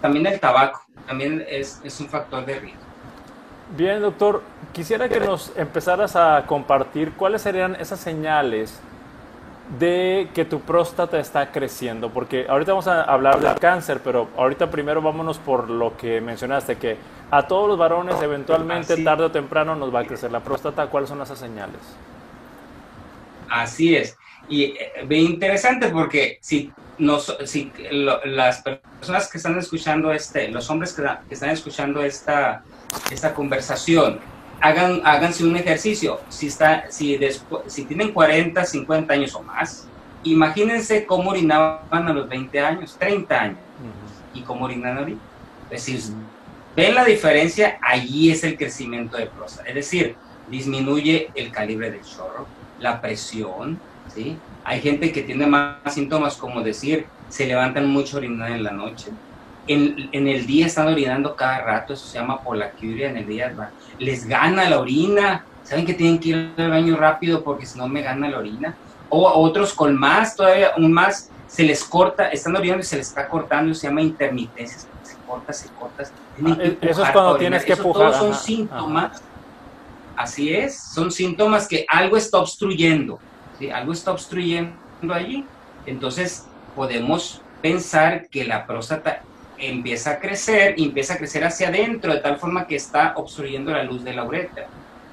también 0.00 0.26
el 0.26 0.40
tabaco, 0.40 0.84
también 1.06 1.44
es, 1.48 1.80
es 1.84 2.00
un 2.00 2.08
factor 2.08 2.44
de 2.44 2.58
riesgo. 2.58 2.80
Bien, 3.76 4.00
doctor, 4.00 4.42
quisiera 4.72 5.08
que 5.08 5.20
nos 5.20 5.52
empezaras 5.56 6.16
a 6.16 6.44
compartir 6.46 7.12
cuáles 7.12 7.42
serían 7.42 7.76
esas 7.76 8.00
señales 8.00 8.80
de 9.78 10.28
que 10.34 10.44
tu 10.44 10.60
próstata 10.60 11.20
está 11.20 11.52
creciendo, 11.52 12.10
porque 12.10 12.46
ahorita 12.48 12.72
vamos 12.72 12.88
a 12.88 13.02
hablar 13.02 13.38
del 13.40 13.54
cáncer, 13.60 14.00
pero 14.02 14.28
ahorita 14.36 14.70
primero 14.70 15.00
vámonos 15.00 15.38
por 15.38 15.70
lo 15.70 15.96
que 15.96 16.20
mencionaste, 16.20 16.76
que 16.76 16.96
a 17.30 17.46
todos 17.46 17.68
los 17.68 17.78
varones 17.78 18.20
eventualmente 18.20 19.04
tarde 19.04 19.24
o 19.24 19.30
temprano 19.30 19.76
nos 19.76 19.94
va 19.94 20.00
a 20.00 20.04
crecer 20.04 20.32
la 20.32 20.40
próstata. 20.40 20.88
¿Cuáles 20.88 21.08
son 21.08 21.22
esas 21.22 21.38
señales? 21.38 21.80
Así 23.48 23.94
es. 23.94 24.16
Y 24.50 24.74
bien 25.06 25.26
eh, 25.26 25.30
interesante 25.30 25.88
porque 25.88 26.38
si, 26.42 26.72
nos, 26.98 27.34
si 27.46 27.72
las 28.24 28.62
personas 28.62 29.30
que 29.30 29.38
están 29.38 29.56
escuchando 29.58 30.12
este, 30.12 30.48
los 30.48 30.68
hombres 30.68 30.92
que, 30.92 31.04
que 31.28 31.34
están 31.34 31.50
escuchando 31.50 32.02
esta, 32.02 32.64
esta 33.12 33.32
conversación, 33.32 34.18
hagan, 34.60 35.00
háganse 35.04 35.44
un 35.44 35.56
ejercicio. 35.56 36.20
Si, 36.28 36.48
está, 36.48 36.90
si, 36.90 37.16
después, 37.16 37.62
si 37.72 37.84
tienen 37.84 38.12
40, 38.12 38.64
50 38.64 39.14
años 39.14 39.34
o 39.36 39.42
más, 39.42 39.86
imagínense 40.24 41.06
cómo 41.06 41.30
orinaban 41.30 42.08
a 42.08 42.12
los 42.12 42.28
20 42.28 42.60
años, 42.60 42.96
30 42.98 43.40
años, 43.40 43.58
y 44.34 44.42
cómo 44.42 44.64
orinan 44.64 44.98
ahorita. 44.98 45.20
Es 45.70 45.86
decir, 45.86 46.14
ven 46.74 46.94
la 46.94 47.04
diferencia, 47.04 47.78
allí 47.80 48.30
es 48.30 48.44
el 48.44 48.56
crecimiento 48.56 49.16
de 49.16 49.26
próstata. 49.26 49.68
Es 49.68 49.76
decir, 49.76 50.16
disminuye 50.48 51.30
el 51.34 51.52
calibre 51.52 51.90
del 51.90 52.02
chorro, 52.02 52.46
la 52.80 53.00
presión, 53.00 53.78
¿sí? 54.14 54.36
Hay 54.64 54.80
gente 54.80 55.12
que 55.12 55.22
tiene 55.22 55.46
más 55.46 55.76
síntomas 55.94 56.36
como 56.36 56.62
decir, 56.62 57.06
se 57.28 57.46
levantan 57.46 57.86
mucho 57.88 58.18
orinar 58.18 58.50
en 58.50 58.64
la 58.64 58.72
noche, 58.72 59.10
en, 59.66 60.26
el 60.26 60.46
día 60.46 60.66
están 60.66 60.88
orinando 60.88 61.36
cada 61.36 61.60
rato, 61.60 61.92
eso 61.92 62.06
se 62.06 62.18
llama 62.18 62.40
polaquiuria 62.40 63.10
en 63.10 63.18
el 63.18 63.26
día, 63.26 63.54
les 63.98 64.26
gana 64.26 64.68
la 64.68 64.80
orina, 64.80 65.44
saben 65.62 65.86
que 65.86 65.94
tienen 65.94 66.18
que 66.18 66.30
ir 66.30 66.52
al 66.56 66.70
baño 66.70 66.96
rápido 66.96 67.44
porque 67.44 67.66
si 67.66 67.78
no 67.78 67.86
me 67.86 68.02
gana 68.02 68.28
la 68.28 68.38
orina, 68.38 68.74
o 69.08 69.28
otros 69.28 69.72
con 69.74 69.96
más, 69.96 70.36
todavía 70.36 70.72
un 70.76 70.92
más, 70.92 71.30
se 71.46 71.64
les 71.64 71.84
corta, 71.84 72.28
están 72.28 72.56
orinando 72.56 72.80
y 72.80 72.86
se 72.86 72.96
les 72.96 73.08
está 73.08 73.28
cortando, 73.28 73.74
se 73.74 73.88
llama 73.88 74.02
intermitencia, 74.02 74.78
se 75.02 75.16
corta, 75.26 75.52
se 75.52 75.68
corta. 75.68 76.04
Ah, 76.44 76.56
eso 76.80 77.04
es 77.04 77.10
cuando 77.10 77.36
tienes 77.36 77.64
que 77.64 77.72
empujar. 77.72 78.14
son 78.14 78.34
síntomas, 78.34 79.22
así 80.16 80.52
es, 80.54 80.80
son 80.94 81.10
síntomas 81.10 81.66
que 81.66 81.84
algo 81.88 82.16
está 82.16 82.38
obstruyendo, 82.38 83.18
algo 83.72 83.92
está 83.92 84.12
obstruyendo 84.12 84.74
allí, 85.12 85.44
entonces 85.86 86.46
podemos 86.74 87.42
pensar 87.60 88.28
que 88.28 88.44
la 88.44 88.66
próstata 88.66 89.22
empieza 89.58 90.12
a 90.12 90.18
crecer 90.18 90.74
y 90.78 90.86
empieza 90.86 91.14
a 91.14 91.16
crecer 91.18 91.44
hacia 91.44 91.68
adentro 91.68 92.12
de 92.12 92.20
tal 92.20 92.38
forma 92.38 92.66
que 92.66 92.76
está 92.76 93.12
obstruyendo 93.16 93.70
la 93.72 93.84
luz 93.84 94.02
de 94.02 94.14
la 94.14 94.24
uretra, 94.24 94.66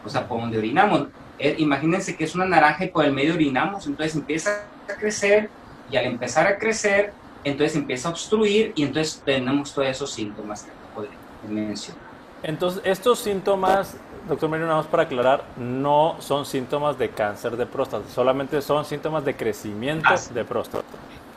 o 0.06 0.10
sea, 0.10 0.28
por 0.28 0.40
donde 0.40 0.58
orinamos. 0.58 1.08
Eh, 1.40 1.56
imagínense 1.60 2.16
que 2.16 2.24
es 2.24 2.34
una 2.34 2.46
naranja 2.46 2.86
y 2.86 2.90
por 2.90 3.06
el 3.06 3.14
medio 3.14 3.34
orinamos, 3.34 3.86
entonces 3.86 4.16
empieza 4.16 4.64
a 4.90 4.94
crecer 4.96 5.50
y 5.92 5.98
al 5.98 6.06
empezar 6.06 6.48
a 6.48 6.58
crecer, 6.58 7.14
entonces 7.44 7.76
empieza 7.76 8.08
a 8.08 8.12
obstruir 8.12 8.72
y 8.76 8.84
entonces 8.84 9.22
tenemos 9.24 9.74
todos 9.74 9.88
esos 9.88 10.12
síntomas 10.12 10.64
que 10.64 10.72
podría 10.96 11.18
mencionar. 11.48 12.08
Entonces, 12.44 12.82
estos 12.86 13.20
síntomas, 13.20 13.98
doctor 14.28 14.50
Merino, 14.50 14.68
nada 14.68 14.80
más 14.80 14.88
para 14.88 15.04
aclarar, 15.04 15.44
no 15.58 16.18
son 16.20 16.46
síntomas 16.46 16.98
de 16.98 17.10
cáncer 17.10 17.58
de 17.58 17.66
próstata, 17.66 18.08
solamente 18.10 18.62
son 18.62 18.86
síntomas 18.86 19.24
de 19.26 19.36
crecimiento 19.36 20.10
de 20.34 20.46
próstata. 20.46 20.86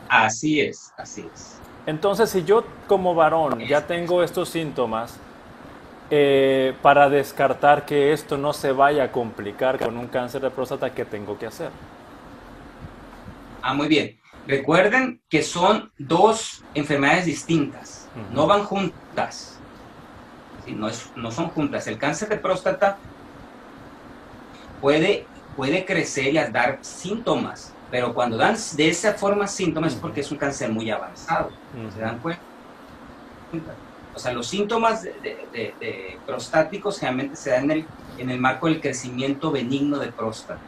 Así 0.09 0.61
es, 0.61 0.93
así 0.97 1.29
es. 1.33 1.61
Entonces, 1.87 2.31
si 2.31 2.45
yo 2.45 2.65
como 2.87 3.15
varón 3.15 3.61
ya 3.61 3.87
tengo 3.87 4.23
estos 4.23 4.49
síntomas, 4.49 5.19
eh, 6.13 6.75
para 6.83 7.09
descartar 7.09 7.87
que 7.87 8.13
esto 8.13 8.37
no 8.37 8.53
se 8.53 8.73
vaya 8.73 9.05
a 9.05 9.13
complicar 9.13 9.79
con 9.79 9.97
un 9.97 10.09
cáncer 10.09 10.43
de 10.43 10.51
próstata, 10.51 10.93
¿qué 10.93 11.05
tengo 11.05 11.39
que 11.39 11.47
hacer? 11.47 11.71
Ah, 13.63 13.75
muy 13.75 13.87
bien. 13.87 14.19
Recuerden 14.47 15.23
que 15.29 15.45
son 15.45 15.93
dos 15.99 16.65
enfermedades 16.75 17.27
distintas, 17.27 18.09
no 18.33 18.49
van 18.49 18.65
juntas. 18.65 19.60
No, 20.69 20.89
no, 21.17 21.31
son 21.31 21.49
juntas. 21.49 21.87
El 21.87 21.99
cáncer 21.99 22.29
de 22.29 22.37
próstata 22.37 22.99
puede, 24.81 25.27
puede 25.57 25.85
crecer 25.85 26.35
y 26.35 26.53
dar 26.53 26.79
síntomas 26.83 27.75
pero 27.91 28.15
cuando 28.15 28.37
dan 28.37 28.57
de 28.75 28.89
esa 28.89 29.15
forma 29.15 29.47
síntomas 29.47 29.95
es 29.95 29.99
porque 29.99 30.21
es 30.21 30.31
un 30.31 30.39
cáncer 30.39 30.71
muy 30.71 30.91
avanzado. 30.91 31.51
¿Se 31.93 32.01
dan 32.01 32.19
cuenta? 32.21 32.41
O 34.15 34.19
sea, 34.19 34.33
los 34.33 34.47
síntomas 34.47 35.03
de, 35.03 36.19
prostáticos 36.25 36.99
generalmente 36.99 37.37
se 37.37 37.51
dan 37.51 37.65
en 37.65 37.71
el, 37.71 37.87
en 38.19 38.31
el, 38.31 38.39
marco 38.39 38.67
del 38.67 38.81
crecimiento 38.81 39.51
benigno 39.51 39.99
de 39.99 40.13
próstata. 40.13 40.61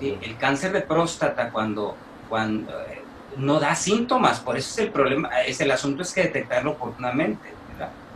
El 0.00 0.36
cáncer 0.38 0.72
de 0.72 0.80
próstata 0.80 1.50
cuando, 1.50 1.96
cuando 2.28 2.72
eh, 2.82 3.02
no 3.36 3.60
da 3.60 3.74
síntomas, 3.76 4.40
por 4.40 4.56
eso 4.56 4.70
es 4.70 4.86
el 4.86 4.90
problema, 4.90 5.28
es 5.42 5.60
el 5.60 5.70
asunto 5.70 6.02
es 6.02 6.12
que 6.12 6.22
detectarlo 6.22 6.72
oportunamente, 6.72 7.52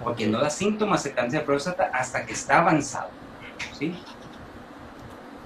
porque 0.02 0.26
no 0.26 0.40
da 0.40 0.50
síntomas 0.50 1.04
el 1.06 1.14
cáncer 1.14 1.40
de 1.40 1.46
próstata 1.46 1.90
hasta 1.92 2.24
que 2.24 2.32
está 2.32 2.60
avanzado. 2.60 3.08
¿sí? 3.78 3.94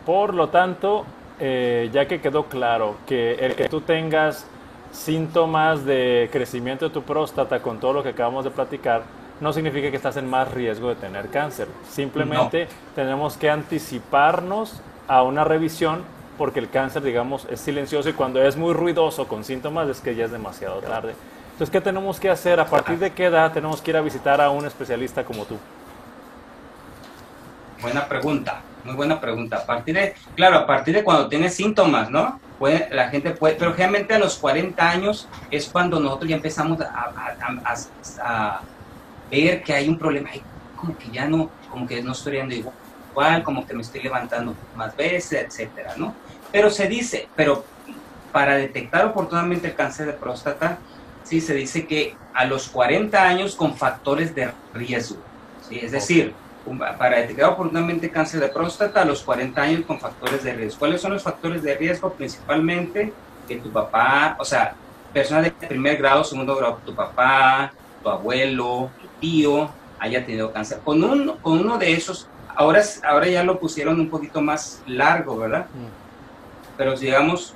Por 0.04 0.35
lo 0.35 0.49
tanto, 0.49 1.04
eh, 1.38 1.90
ya 1.92 2.06
que 2.06 2.21
quedó 2.21 2.44
claro 2.47 2.97
que 3.06 3.35
el 3.35 3.54
que 3.54 3.68
tú 3.68 3.80
tengas 3.80 4.47
síntomas 4.92 5.85
de 5.85 6.28
crecimiento 6.30 6.88
de 6.88 6.94
tu 6.94 7.02
próstata 7.02 7.61
con 7.61 7.80
todo 7.80 7.94
lo 7.94 8.02
que 8.02 8.11
acabamos 8.11 8.44
de 8.44 8.50
platicar, 8.50 9.02
no 9.40 9.52
significa 9.52 9.90
que 9.90 9.97
estás 9.97 10.16
en 10.16 10.28
más 10.28 10.52
riesgo 10.52 10.88
de 10.88 10.97
tener 10.97 11.28
cáncer. 11.28 11.66
Simplemente 11.88 12.68
tenemos 12.94 13.37
que 13.37 13.50
anticiparnos 13.50 14.80
a 15.09 15.23
una 15.23 15.44
revisión 15.44 16.04
porque 16.38 16.61
el 16.61 16.71
cáncer, 16.71 17.02
digamos, 17.02 17.47
es 17.50 17.61
silencioso 17.61 18.09
y 18.09 18.12
cuando 18.12 18.42
es 18.42 18.56
muy 18.56 18.73
ruidoso 18.73 19.28
con 19.28 19.44
síntomas 19.44 19.88
es 19.88 20.00
que 20.00 20.14
ya 20.14 20.26
es 20.26 20.30
demasiado 20.30 20.80
tarde. 20.80 21.14
Entonces, 21.62 21.81
¿qué 21.81 21.85
tenemos 21.85 22.19
que 22.19 22.28
hacer? 22.28 22.59
¿A 22.59 22.66
partir 22.66 22.99
de 22.99 23.12
qué 23.12 23.26
edad 23.26 23.52
tenemos 23.52 23.81
que 23.81 23.92
ir 23.92 23.97
a 23.97 24.00
visitar 24.00 24.40
a 24.40 24.50
un 24.50 24.66
especialista 24.66 25.23
como 25.23 25.45
tú? 25.45 25.57
Buena 27.81 28.09
pregunta. 28.09 28.62
Muy 28.83 28.97
buena 28.97 29.21
pregunta. 29.21 29.59
A 29.59 29.64
partir 29.64 29.95
de, 29.95 30.16
claro, 30.35 30.57
a 30.57 30.66
partir 30.66 30.92
de 30.92 31.04
cuando 31.04 31.28
tienes 31.28 31.54
síntomas, 31.54 32.11
¿no? 32.11 32.40
Puede, 32.59 32.88
la 32.90 33.11
gente 33.11 33.31
puede, 33.31 33.54
pero 33.54 33.75
generalmente 33.75 34.12
a 34.12 34.19
los 34.19 34.38
40 34.38 34.90
años 34.90 35.28
es 35.52 35.69
cuando 35.69 36.00
nosotros 36.00 36.31
ya 36.31 36.35
empezamos 36.35 36.81
a, 36.81 38.61
ver 39.31 39.62
que 39.62 39.73
hay 39.73 39.88
un 39.88 40.00
problema, 40.00 40.31
como 40.75 40.99
que 40.99 41.11
ya 41.12 41.28
no, 41.28 41.49
como 41.71 41.87
que 41.87 42.02
no 42.02 42.11
estoy 42.11 42.38
yendo 42.38 42.57
igual, 42.57 43.45
como 43.45 43.64
que 43.64 43.73
me 43.73 43.83
estoy 43.83 44.02
levantando 44.02 44.57
más 44.75 44.97
veces, 44.97 45.45
etcétera, 45.45 45.95
¿no? 45.97 46.12
Pero 46.50 46.71
se 46.71 46.88
dice, 46.88 47.28
pero 47.37 47.64
para 48.33 48.57
detectar 48.57 49.07
oportunamente 49.07 49.69
el 49.69 49.76
cáncer 49.76 50.07
de 50.07 50.14
próstata, 50.14 50.81
sí 51.33 51.41
se 51.41 51.55
dice 51.55 51.87
que 51.87 52.15
a 52.35 52.45
los 52.45 52.69
40 52.69 53.23
años 53.27 53.57
con 53.57 53.75
factores 53.75 54.35
de 54.35 54.53
riesgo, 54.75 55.17
¿sí? 55.67 55.79
Es 55.81 55.91
decir, 55.91 56.35
para 56.99 57.21
detectar 57.21 57.49
oportunamente 57.49 58.11
cáncer 58.11 58.41
de 58.41 58.49
próstata 58.49 59.01
a 59.01 59.07
los 59.07 59.23
40 59.23 59.62
años 59.62 59.81
con 59.87 59.99
factores 59.99 60.45
de 60.45 60.53
riesgo. 60.53 60.79
¿Cuáles 60.79 61.01
son 61.01 61.15
los 61.15 61.23
factores 61.23 61.62
de 61.62 61.75
riesgo? 61.75 62.12
Principalmente 62.12 63.15
que 63.49 63.57
tu 63.57 63.73
papá, 63.73 64.37
o 64.39 64.45
sea, 64.45 64.75
personas 65.11 65.45
de 65.45 65.53
primer 65.53 65.97
grado, 65.97 66.23
segundo 66.23 66.55
grado, 66.55 66.81
tu 66.85 66.95
papá, 66.95 67.73
tu 68.03 68.11
abuelo, 68.11 68.91
tu 69.01 69.09
tío 69.19 69.71
haya 69.99 70.27
tenido 70.27 70.53
cáncer. 70.53 70.81
Con, 70.85 71.03
un, 71.03 71.39
con 71.39 71.61
uno 71.61 71.79
de 71.79 71.95
esos, 71.95 72.29
ahora, 72.55 72.83
ahora 73.09 73.27
ya 73.27 73.43
lo 73.43 73.59
pusieron 73.59 73.99
un 73.99 74.11
poquito 74.11 74.43
más 74.43 74.83
largo, 74.87 75.39
¿verdad? 75.39 75.65
Mm. 75.73 76.77
Pero 76.77 76.95
digamos, 76.95 77.55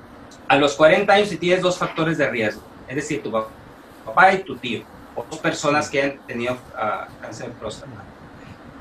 a 0.49 0.57
los 0.57 0.75
40 0.77 1.13
años 1.13 1.29
si 1.29 1.37
tienes 1.37 1.61
dos 1.61 1.77
factores 1.77 2.17
de 2.17 2.31
riesgo, 2.31 2.63
es 2.89 2.97
decir, 2.97 3.23
tu 3.23 3.31
papá 3.31 3.49
y 4.33 4.39
tu 4.39 4.57
tío, 4.57 4.83
o 5.15 5.25
dos 5.29 5.39
personas 5.41 5.89
que 5.89 6.03
han 6.03 6.19
tenido 6.27 6.57
ah, 6.77 7.09
cáncer 7.21 7.49
de 7.49 7.55
próstata. 7.55 7.93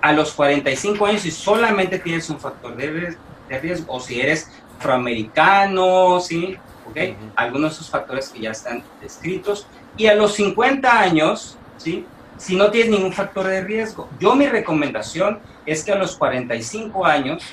A 0.02 0.14
los 0.14 0.34
45 0.34 1.06
años, 1.06 1.22
si 1.22 1.32
solamente 1.32 2.00
tienes 2.00 2.30
un 2.30 2.40
factor 2.40 2.76
de, 2.76 3.18
riesgo, 3.50 3.94
o 3.94 4.00
si 4.00 4.22
eres 4.22 4.52
afroamericano, 4.78 6.20
¿sí? 6.20 6.58
¿Okay? 6.90 7.18
Algunos 7.36 7.72
de 7.72 7.76
esos 7.76 7.90
factores 7.90 8.30
que 8.30 8.42
ya 8.42 8.52
están 8.52 8.84
descritos. 9.02 9.68
Y 9.98 10.08
a 10.08 10.16
los 10.16 10.34
50 10.36 11.00
años, 11.00 11.58
¿sí? 11.78 12.06
Si 12.38 12.56
no 12.56 12.70
tienes 12.70 12.92
ningún 12.92 13.14
factor 13.14 13.48
de 13.48 13.62
riesgo. 13.62 14.10
Yo 14.20 14.36
mi 14.36 14.48
recomendación 14.48 15.40
es 15.66 15.84
que 15.84 15.94
a 15.94 15.96
los 15.96 16.18
45 16.18 17.06
años, 17.06 17.44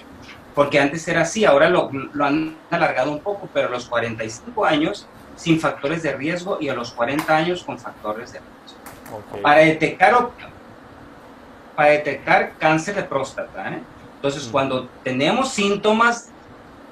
porque 0.54 0.80
antes 0.80 1.06
era 1.08 1.22
así, 1.22 1.44
ahora 1.44 1.70
lo, 1.70 1.90
lo 2.12 2.24
han 2.24 2.56
alargado 2.70 3.12
un 3.12 3.20
poco, 3.20 3.48
pero 3.54 3.68
a 3.68 3.70
los 3.70 3.86
45 3.86 4.64
años 4.66 5.06
sin 5.36 5.60
factores 5.60 6.02
de 6.02 6.12
riesgo 6.12 6.58
y 6.60 6.68
a 6.68 6.74
los 6.74 6.92
40 6.92 7.34
años 7.34 7.62
con 7.64 7.78
factores 7.78 8.32
de 8.32 8.40
riesgo. 8.40 9.42
Para, 9.42 9.60
detectar, 9.60 10.30
para 11.76 11.90
detectar 11.90 12.52
cáncer 12.58 12.94
de 12.94 13.02
próstata. 13.02 13.72
¿eh? 13.72 13.82
Entonces, 14.16 14.48
cuando 14.50 14.88
tenemos 15.02 15.50
síntomas 15.50 16.30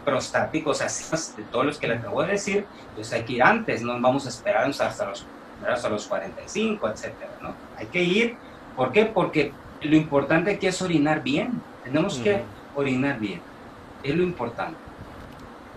prostáticos, 0.04 0.80
así 0.80 1.04
de 1.36 1.42
todos 1.44 1.66
los 1.66 1.78
que 1.78 1.86
le 1.86 1.94
acabo 1.94 2.22
de 2.22 2.32
decir, 2.32 2.66
pues 2.94 3.12
hay 3.12 3.22
que 3.22 3.34
ir 3.34 3.42
antes, 3.42 3.82
no 3.82 3.98
vamos 4.00 4.26
a 4.26 4.28
esperar 4.28 4.68
hasta 4.68 5.06
los, 5.06 5.24
hasta 5.68 5.88
los 5.88 6.06
45, 6.06 6.88
etcétera, 6.88 7.30
¿no? 7.40 7.54
Hay 7.76 7.86
que 7.86 8.02
ir, 8.02 8.36
¿por 8.76 8.92
qué? 8.92 9.06
Porque 9.06 9.52
lo 9.82 9.96
importante 9.96 10.52
aquí 10.52 10.66
es 10.66 10.80
orinar 10.82 11.22
bien, 11.22 11.62
tenemos 11.84 12.18
que 12.18 12.42
orinar 12.74 13.18
bien, 13.18 13.40
es 14.02 14.14
lo 14.14 14.22
importante. 14.22 14.78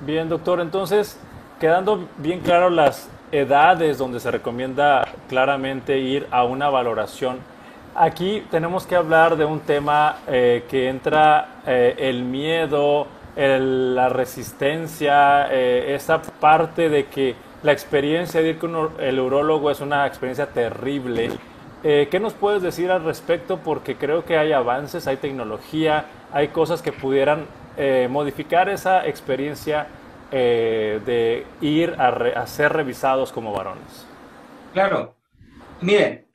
Bien, 0.06 0.28
doctor, 0.28 0.60
entonces 0.60 1.18
quedando 1.64 2.10
bien 2.18 2.42
claro 2.42 2.70
las 2.70 3.10
edades 3.32 3.98
donde 3.98 4.20
se 4.20 4.30
recomienda 4.30 5.08
claramente 5.30 5.98
ir 5.98 6.28
a 6.30 6.44
una 6.44 6.68
valoración, 6.68 7.38
aquí 7.96 8.44
tenemos 8.52 8.86
que 8.86 8.98
hablar 8.98 9.38
de 9.38 9.46
un 9.46 9.62
tema 9.62 10.18
eh, 10.28 10.66
que 10.70 10.90
entra 10.90 11.62
eh, 11.66 11.96
el 12.00 12.24
miedo, 12.24 13.08
la 13.38 14.10
resistencia, 14.10 15.48
eh, 15.54 15.96
esa 15.96 16.22
parte 16.22 16.90
de 16.90 17.06
que 17.06 17.34
la 17.64 17.72
experiencia 17.72 18.42
de 18.42 18.50
ir 18.50 18.58
con 18.58 18.90
el 19.00 19.18
urólogo 19.22 19.72
es 19.72 19.80
una 19.80 20.06
experiencia 20.06 20.48
terrible. 20.48 21.30
¿Qué 21.82 22.20
nos 22.22 22.34
puedes 22.34 22.62
decir 22.62 22.92
al 22.92 23.06
respecto? 23.06 23.60
Porque 23.64 23.96
creo 23.96 24.26
que 24.26 24.38
hay 24.38 24.52
avances, 24.52 25.08
hay 25.08 25.16
tecnología, 25.16 26.08
hay 26.34 26.50
cosas 26.50 26.82
que 26.82 26.92
pudieran 26.92 27.46
modificar 28.10 28.68
esa 28.68 29.06
experiencia 29.06 29.88
eh, 30.36 31.00
de 31.06 31.46
ir 31.62 31.96
a, 32.00 32.48
ser 32.48 32.74
revisados 32.74 33.32
como 33.32 33.54
varones? 33.54 34.08
Claro. 34.74 35.14
Miren, 35.80 36.26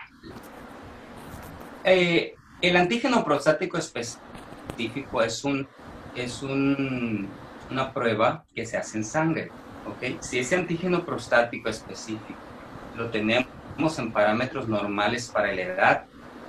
eh, 1.83 2.37
el 2.63 2.77
antígeno 2.77 3.25
prostático 3.25 3.77
específico 3.77 5.21
es, 5.21 5.43
un, 5.43 5.67
es 6.15 6.45
un, 6.45 7.29
una 7.73 7.93
prueba 7.93 8.45
que 8.55 8.65
se 8.67 8.77
hace 8.77 8.99
en 8.99 9.05
sangre. 9.05 9.51
Si 10.21 10.39
ese 10.39 10.55
antígeno 10.55 11.05
prostático 11.05 11.69
específico 11.69 12.39
lo 12.97 13.11
tenemos 13.11 13.99
en 13.99 14.13
parámetros 14.13 14.69
normales 14.69 15.29
para 15.29 15.53
la 15.53 15.63
edad, 15.63 16.05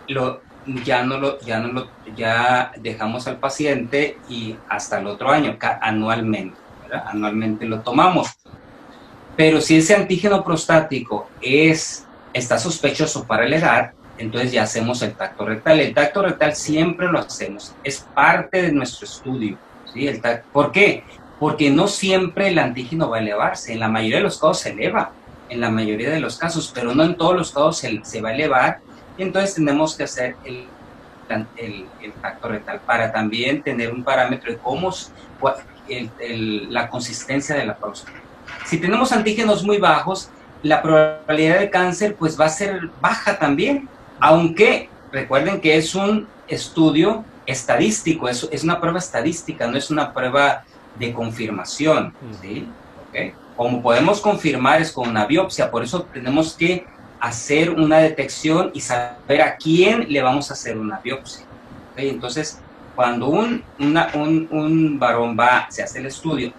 lo, 0.08 0.42
ya 0.84 1.04
no 1.04 1.18
lo, 1.18 1.40
ya 1.40 1.60
no 1.60 1.74
lo, 1.74 1.90
ya 2.16 2.74
dejamos 2.78 3.28
al 3.28 3.40
paciente 3.40 4.20
y 4.30 4.56
hasta 4.68 5.00
el 5.00 5.08
otro 5.08 5.32
año, 5.32 5.58
anualmente 5.82 6.69
anualmente 6.94 7.66
lo 7.66 7.82
tomamos. 7.82 8.28
Pero 9.36 9.62
si 9.62 9.78
ese 9.78 9.96
antígeno 9.96 10.44
prostático 10.44 11.30
es, 11.42 12.06
está 12.34 12.58
sospechoso 12.60 13.26
para 13.26 13.48
la 13.48 13.56
edad, 13.56 13.92
entonces 14.18 14.52
ya 14.52 14.64
hacemos 14.64 15.02
el 15.02 15.14
tacto 15.14 15.46
rectal. 15.46 15.80
El 15.80 15.94
tacto 15.94 16.22
rectal 16.22 16.56
siempre 16.56 17.08
lo 17.08 17.20
hacemos, 17.20 17.74
es 17.84 18.06
parte 18.14 18.62
de 18.62 18.72
nuestro 18.72 19.06
estudio. 19.06 19.58
¿sí? 19.94 20.08
El 20.08 20.22
¿Por 20.52 20.72
qué? 20.72 21.04
Porque 21.40 21.70
no 21.70 21.88
siempre 21.88 22.50
el 22.50 22.60
antígeno 22.60 23.10
va 23.10 23.18
a 23.18 23.22
elevarse, 23.22 23.72
en 23.72 23.80
la 23.80 23.88
mayoría 23.88 24.18
de 24.18 24.24
los 24.24 24.38
casos 24.38 24.60
se 24.60 24.72
eleva, 24.72 25.14
en 25.48 25.62
la 25.62 25.70
mayoría 25.70 26.10
de 26.10 26.20
los 26.20 26.38
casos, 26.38 26.72
pero 26.74 26.94
no 26.94 27.04
en 27.04 27.16
todos 27.16 27.36
los 27.36 27.52
casos 27.52 27.78
se, 27.78 28.02
se 28.04 28.22
va 28.22 28.30
a 28.30 28.34
elevar, 28.34 28.80
y 29.18 29.24
entonces 29.24 29.56
tenemos 29.56 29.96
que 29.96 30.04
hacer 30.04 30.36
el, 30.44 30.66
el, 31.58 31.86
el, 32.02 32.12
tacto 32.22 32.50
rectal 32.50 32.82
para 32.86 33.12
también 33.12 33.62
tener 33.64 33.92
un 33.92 34.04
parámetro 34.04 34.52
de 34.52 34.58
cómo, 34.58 34.94
la 36.70 36.90
consistencia 36.90 37.56
de 37.56 37.66
la 37.66 37.76
próstata. 37.76 38.18
Si 38.66 38.78
tenemos 38.78 39.12
antígenos 39.12 39.64
muy 39.64 39.78
bajos, 39.78 40.30
la 40.64 40.82
probabilidad 40.82 41.60
de 41.60 41.70
cáncer 41.70 42.16
pues 42.16 42.40
va 42.40 42.46
a 42.46 42.50
ser 42.50 42.90
baja 43.02 43.40
también, 43.40 43.88
aunque 44.20 44.90
recuerden 45.12 45.62
que 45.62 45.78
es 45.78 45.96
un 45.96 46.28
estudio 46.48 47.24
estadístico, 47.46 48.28
es, 48.28 48.48
es 48.52 48.64
una 48.64 48.80
prueba 48.80 49.00
estadística, 49.00 49.68
no 49.68 49.78
es 49.78 49.90
una 49.90 50.14
prueba 50.14 50.64
de 50.98 51.14
confirmación, 51.14 52.14
¿sí? 52.42 52.68
Como 53.56 53.82
podemos 53.82 54.22
confirmar 54.22 54.82
es 54.82 54.92
con 54.92 55.10
una 55.10 55.26
biopsia, 55.26 55.72
por 55.72 55.84
eso 55.84 56.04
tenemos 56.14 56.54
que 56.54 56.86
hacer 57.20 57.72
una 57.72 57.98
detección 57.98 58.72
y 58.74 58.82
saber 58.82 59.42
a 59.42 59.58
quién 59.58 60.06
le 60.10 60.22
vamos 60.22 60.50
a 60.50 60.54
hacer 60.54 60.78
una 60.78 61.00
biopsia. 61.00 61.46
Entonces, 61.98 62.60
cuando 62.96 63.28
un, 63.28 63.64
un, 63.80 65.00
varón 65.00 65.38
va, 65.40 65.68
se 65.70 65.84
hace 65.84 66.00
el 66.00 66.08
estudio. 66.08 66.52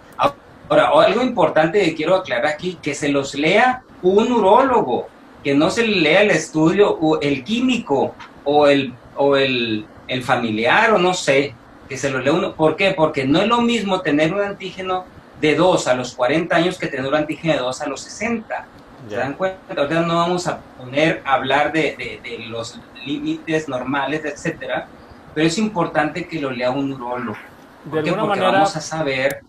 Ahora, 0.68 0.90
algo 1.06 1.22
importante 1.22 1.80
que 1.80 1.94
quiero 1.94 2.14
aclarar 2.14 2.46
aquí, 2.46 2.78
que 2.80 2.94
se 2.94 3.08
los 3.08 3.34
lea 3.34 3.82
un 4.02 4.30
urólogo, 4.30 5.08
que 5.42 5.54
no 5.54 5.68
se 5.70 5.86
le 5.86 6.00
lea 6.00 6.22
el 6.22 6.30
estudio 6.30 6.90
o 6.90 7.20
el 7.20 7.42
químico 7.42 8.14
o 8.44 8.68
el, 8.68 8.92
o 9.16 9.36
el, 9.36 9.84
el 10.06 10.22
familiar 10.22 10.92
o 10.92 10.98
no 10.98 11.12
sé, 11.12 11.54
que 11.88 11.96
se 11.96 12.08
lo 12.08 12.20
lea 12.20 12.32
uno. 12.32 12.54
¿Por 12.54 12.76
qué? 12.76 12.92
Porque 12.92 13.24
no 13.24 13.40
es 13.40 13.48
lo 13.48 13.60
mismo 13.62 14.00
tener 14.00 14.32
un 14.32 14.42
antígeno 14.42 15.04
de 15.40 15.56
2 15.56 15.88
a 15.88 15.94
los 15.94 16.14
40 16.14 16.54
años 16.54 16.78
que 16.78 16.86
tener 16.86 17.06
un 17.06 17.16
antígeno 17.16 17.54
de 17.54 17.60
2 17.60 17.80
a 17.80 17.88
los 17.88 18.00
60. 18.02 18.66
¿Se 19.08 19.16
dan 19.16 19.32
cuenta? 19.32 19.58
Ahorita 19.76 20.02
no 20.02 20.16
vamos 20.16 20.46
a 20.46 20.60
poner 20.78 21.22
a 21.24 21.34
hablar 21.34 21.72
de, 21.72 21.96
de, 21.96 22.20
de 22.22 22.38
los 22.46 22.78
límites 23.04 23.68
normales, 23.68 24.24
etcétera, 24.24 24.86
pero 25.34 25.46
es 25.46 25.58
importante 25.58 26.26
que 26.26 26.40
lo 26.40 26.50
lea 26.50 26.70
un 26.70 26.92
urólogo. 26.92 27.38
De 27.84 27.98
alguna 27.98 28.22
Porque 28.22 28.40
manera, 28.40 28.50
vamos 28.50 28.76
a 28.76 28.80
saber. 28.80 29.40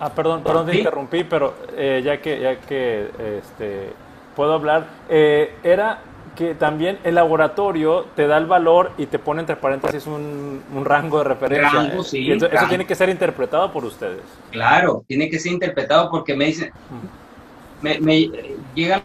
Ah, 0.00 0.10
perdón, 0.10 0.42
perdón, 0.42 0.66
te 0.66 0.78
interrumpí, 0.78 1.24
pero 1.24 1.54
eh, 1.76 2.02
ya 2.04 2.20
que, 2.20 2.40
ya 2.40 2.60
que 2.60 3.08
este, 3.38 3.92
puedo 4.34 4.52
hablar, 4.52 4.86
eh, 5.08 5.54
era 5.62 6.00
que 6.34 6.54
también 6.54 6.98
el 7.04 7.14
laboratorio 7.14 8.06
te 8.16 8.26
da 8.26 8.38
el 8.38 8.46
valor 8.46 8.92
y 8.98 9.06
te 9.06 9.18
pone 9.18 9.40
entre 9.40 9.56
paréntesis 9.56 10.06
un, 10.06 10.62
un 10.74 10.84
rango 10.84 11.18
de 11.18 11.24
referencia. 11.24 11.70
Rango, 11.70 12.02
sí, 12.02 12.32
eso, 12.32 12.48
tiene 12.68 12.86
que 12.86 12.94
ser 12.94 13.10
interpretado 13.10 13.72
por 13.72 13.84
ustedes. 13.84 14.22
Claro, 14.50 15.04
tiene 15.06 15.28
que 15.28 15.38
ser 15.38 15.52
interpretado 15.52 16.10
porque 16.10 16.34
me 16.34 16.46
dicen, 16.46 16.72
me, 17.80 18.00
me 18.00 18.30
llegan 18.74 19.04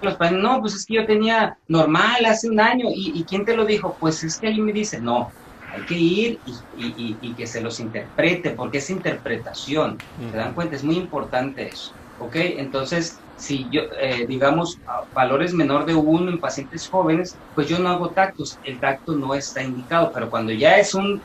los 0.00 0.16
padres, 0.16 0.38
no, 0.40 0.60
pues 0.60 0.74
es 0.74 0.86
que 0.86 0.94
yo 0.94 1.06
tenía 1.06 1.58
normal 1.66 2.24
hace 2.26 2.48
un 2.48 2.60
año. 2.60 2.86
¿Y, 2.94 3.24
quién 3.24 3.44
te 3.44 3.56
lo 3.56 3.64
dijo? 3.64 3.96
Pues 3.98 4.22
es 4.22 4.38
que 4.38 4.48
ahí 4.48 4.60
me 4.60 4.72
dice, 4.72 5.00
no, 5.00 5.32
hay 5.72 5.82
que 5.82 5.94
ir 5.94 6.40
y, 6.44 7.34
que 7.34 7.46
se 7.46 7.60
los 7.60 7.80
interprete, 7.80 8.50
porque 8.50 8.78
es 8.78 8.90
interpretación. 8.90 9.98
¿Se 10.30 10.36
dan 10.36 10.54
cuenta? 10.54 10.76
Es 10.76 10.84
muy 10.84 10.96
importante 10.96 11.68
eso. 11.68 11.92
¿Ok? 12.20 12.36
Entonces, 12.36 13.18
si 13.36 13.68
yo, 13.70 13.82
eh, 14.00 14.26
digamos, 14.26 14.78
valores 15.14 15.54
menor 15.54 15.84
de 15.84 15.94
uno 15.94 16.30
en 16.30 16.40
pacientes 16.40 16.88
jóvenes, 16.88 17.36
pues 17.54 17.68
yo 17.68 17.78
no 17.78 17.88
hago 17.88 18.10
tactos. 18.10 18.58
El 18.64 18.80
tacto 18.80 19.14
no 19.14 19.34
está 19.34 19.62
indicado, 19.62 20.10
pero 20.12 20.30
cuando 20.30 20.52
ya 20.52 20.78
es 20.78 20.94
un, 20.94 21.22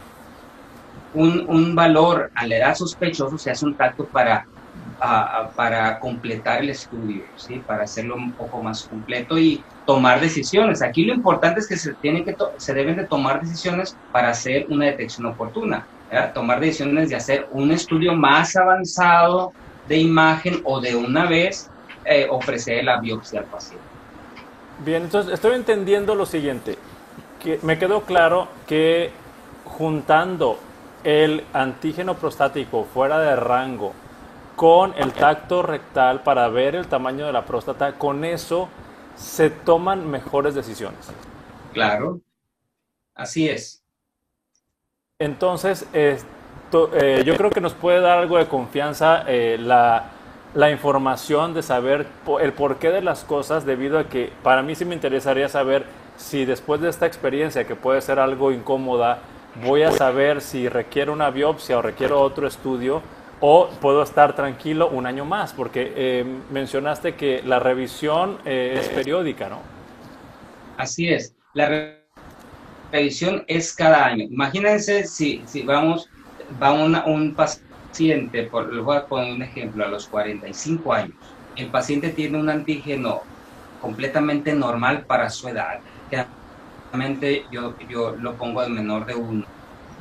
un, 1.13 1.45
un 1.47 1.75
valor 1.75 2.31
a 2.35 2.45
la 2.45 2.57
edad 2.57 2.75
sospechoso, 2.75 3.37
se 3.37 3.51
hace 3.51 3.65
un 3.65 3.75
tacto 3.75 4.05
para 4.05 4.47
para 5.55 5.99
completar 5.99 6.61
el 6.61 6.69
estudio, 6.69 7.23
¿sí? 7.35 7.61
para 7.65 7.83
hacerlo 7.83 8.15
un 8.15 8.31
poco 8.31 8.63
más 8.63 8.83
completo 8.83 9.37
y 9.37 9.61
tomar 9.85 10.21
decisiones. 10.21 10.81
Aquí 10.81 11.03
lo 11.03 11.13
importante 11.13 11.59
es 11.59 11.67
que 11.67 11.75
se, 11.75 11.93
tienen 11.95 12.23
que 12.23 12.35
se 12.57 12.73
deben 12.73 12.95
de 12.95 13.05
tomar 13.05 13.41
decisiones 13.41 13.97
para 14.13 14.29
hacer 14.29 14.65
una 14.69 14.85
detección 14.85 15.25
oportuna, 15.25 15.85
tomar 16.33 16.61
decisiones 16.61 17.09
de 17.09 17.17
hacer 17.17 17.47
un 17.51 17.71
estudio 17.71 18.13
más 18.13 18.55
avanzado 18.55 19.51
de 19.89 19.97
imagen 19.97 20.61
o 20.63 20.79
de 20.79 20.95
una 20.95 21.25
vez 21.25 21.69
eh, 22.05 22.27
ofrecer 22.29 22.85
la 22.85 23.01
biopsia 23.01 23.41
al 23.41 23.45
paciente. 23.45 23.85
Bien, 24.85 25.03
entonces 25.03 25.33
estoy 25.33 25.55
entendiendo 25.55 26.15
lo 26.15 26.25
siguiente, 26.25 26.77
que 27.41 27.59
me 27.61 27.77
quedó 27.77 28.03
claro 28.03 28.47
que 28.67 29.11
juntando 29.65 30.59
el 31.03 31.43
antígeno 31.51 32.15
prostático 32.15 32.87
fuera 32.93 33.19
de 33.19 33.35
rango 33.35 33.93
con 34.55 34.93
el 34.97 35.13
tacto 35.13 35.61
rectal 35.61 36.23
para 36.23 36.47
ver 36.49 36.75
el 36.75 36.87
tamaño 36.87 37.25
de 37.25 37.33
la 37.33 37.45
próstata, 37.45 37.93
con 37.93 38.23
eso 38.25 38.69
se 39.15 39.49
toman 39.49 40.09
mejores 40.09 40.55
decisiones. 40.55 41.11
Claro, 41.73 42.21
así 43.15 43.49
es. 43.49 43.83
Entonces, 45.19 45.87
eh, 45.93 46.17
yo 47.25 47.37
creo 47.37 47.49
que 47.49 47.61
nos 47.61 47.73
puede 47.73 48.01
dar 48.01 48.19
algo 48.19 48.37
de 48.37 48.47
confianza 48.47 49.23
eh, 49.27 49.57
la 49.59 50.11
la 50.53 50.69
información 50.69 51.53
de 51.53 51.63
saber 51.63 52.05
el 52.39 52.53
porqué 52.53 52.91
de 52.91 53.01
las 53.01 53.23
cosas 53.23 53.65
debido 53.65 53.97
a 53.97 54.05
que 54.05 54.31
para 54.43 54.61
mí 54.61 54.75
sí 54.75 54.85
me 54.85 54.93
interesaría 54.93 55.49
saber 55.49 55.85
si 56.15 56.45
después 56.45 56.79
de 56.79 56.89
esta 56.89 57.07
experiencia 57.07 57.65
que 57.65 57.75
puede 57.75 58.01
ser 58.01 58.19
algo 58.19 58.51
incómoda 58.51 59.19
voy 59.63 59.83
a 59.83 59.91
saber 59.91 60.41
si 60.41 60.69
requiere 60.69 61.09
una 61.09 61.31
biopsia 61.31 61.79
o 61.79 61.81
requiero 61.81 62.21
otro 62.21 62.47
estudio 62.47 63.01
o 63.45 63.67
puedo 63.81 64.03
estar 64.03 64.37
tranquilo 64.37 64.87
un 64.87 65.05
año 65.05 65.25
más 65.25 65.51
porque 65.51 65.91
eh, 65.97 66.25
mencionaste 66.49 67.15
que 67.15 67.43
la 67.43 67.59
revisión 67.59 68.37
eh, 68.45 68.79
es 68.79 68.87
periódica, 68.87 69.49
¿no? 69.49 69.59
Así 70.77 71.09
es. 71.09 71.35
La 71.53 71.97
revisión 72.89 73.43
es 73.47 73.75
cada 73.75 74.05
año. 74.05 74.23
Imagínense 74.23 75.05
si, 75.05 75.43
si 75.45 75.61
vamos, 75.63 76.09
va 76.61 76.71
un 76.71 77.35
paciente, 77.35 78.43
por, 78.43 78.73
les 78.73 78.81
voy 78.81 78.95
a 78.95 79.05
poner 79.07 79.33
un 79.33 79.41
ejemplo, 79.41 79.83
a 79.83 79.89
los 79.89 80.07
45 80.07 80.93
años, 80.93 81.13
el 81.57 81.67
paciente 81.67 82.11
tiene 82.11 82.39
un 82.39 82.49
antígeno 82.49 83.23
completamente 83.81 84.53
normal 84.53 85.03
para 85.05 85.29
su 85.29 85.49
edad, 85.49 85.81
realmente 86.09 87.43
yo, 87.51 87.75
yo 87.89 88.15
lo 88.15 88.35
pongo 88.35 88.61
de 88.61 88.69
menor 88.69 89.05
de 89.05 89.15
uno, 89.15 89.45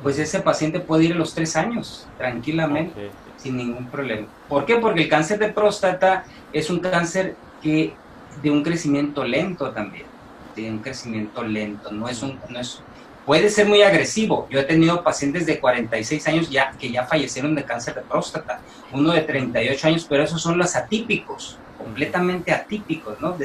pues 0.01 0.17
ese 0.17 0.39
paciente 0.39 0.79
puede 0.79 1.05
ir 1.05 1.13
a 1.13 1.15
los 1.15 1.33
tres 1.33 1.55
años 1.57 2.07
tranquilamente, 2.17 3.11
sin 3.43 3.57
ningún 3.57 3.87
problema. 3.87 4.27
¿Por 4.49 4.65
qué? 4.65 4.77
Porque 4.77 5.03
el 5.03 5.09
cáncer 5.09 5.37
de 5.37 5.49
próstata 5.49 6.25
es 6.51 6.69
un 6.69 6.79
cáncer 6.79 7.35
que 7.61 7.93
de 8.41 8.49
un 8.49 8.63
crecimiento 8.63 9.23
lento 9.23 9.69
también 9.71 10.13
de 10.55 10.69
un 10.69 10.79
crecimiento 10.79 11.43
lento, 11.43 11.91
no 11.91 12.07
es 12.07 12.21
un, 12.21 12.39
no 12.49 12.59
es, 12.59 12.81
puede 13.25 13.49
ser 13.49 13.67
muy 13.67 13.81
agresivo. 13.81 14.47
Yo 14.49 14.59
he 14.59 14.63
tenido 14.63 15.03
pacientes 15.03 15.45
de 15.45 15.59
46 15.59 16.27
años 16.27 16.49
ya 16.49 16.71
que 16.71 16.91
ya 16.91 17.05
fallecieron 17.05 17.55
de 17.55 17.63
cáncer 17.63 17.95
de 17.95 18.01
próstata, 18.01 18.59
uno 18.91 19.11
de 19.11 19.21
38 19.21 19.87
años, 19.87 20.05
pero 20.07 20.23
esos 20.23 20.41
son 20.41 20.57
los 20.57 20.75
atípicos, 20.75 21.57
completamente 21.77 22.51
atípicos, 22.51 23.19
¿no? 23.19 23.35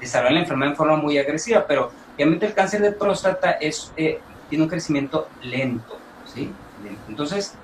Desarrollan 0.00 0.34
la 0.34 0.40
enfermedad 0.40 0.72
en 0.72 0.76
forma 0.76 0.96
muy 0.96 1.18
agresiva, 1.18 1.64
pero 1.66 1.90
obviamente 2.14 2.46
el 2.46 2.54
cáncer 2.54 2.80
de 2.82 2.92
próstata 2.92 3.52
es, 3.52 3.92
eh, 3.96 4.20
tiene 4.48 4.64
un 4.64 4.70
crecimiento 4.70 5.28
lento, 5.42 5.98
¿sí? 6.32 6.50
Entonces, 7.08 7.54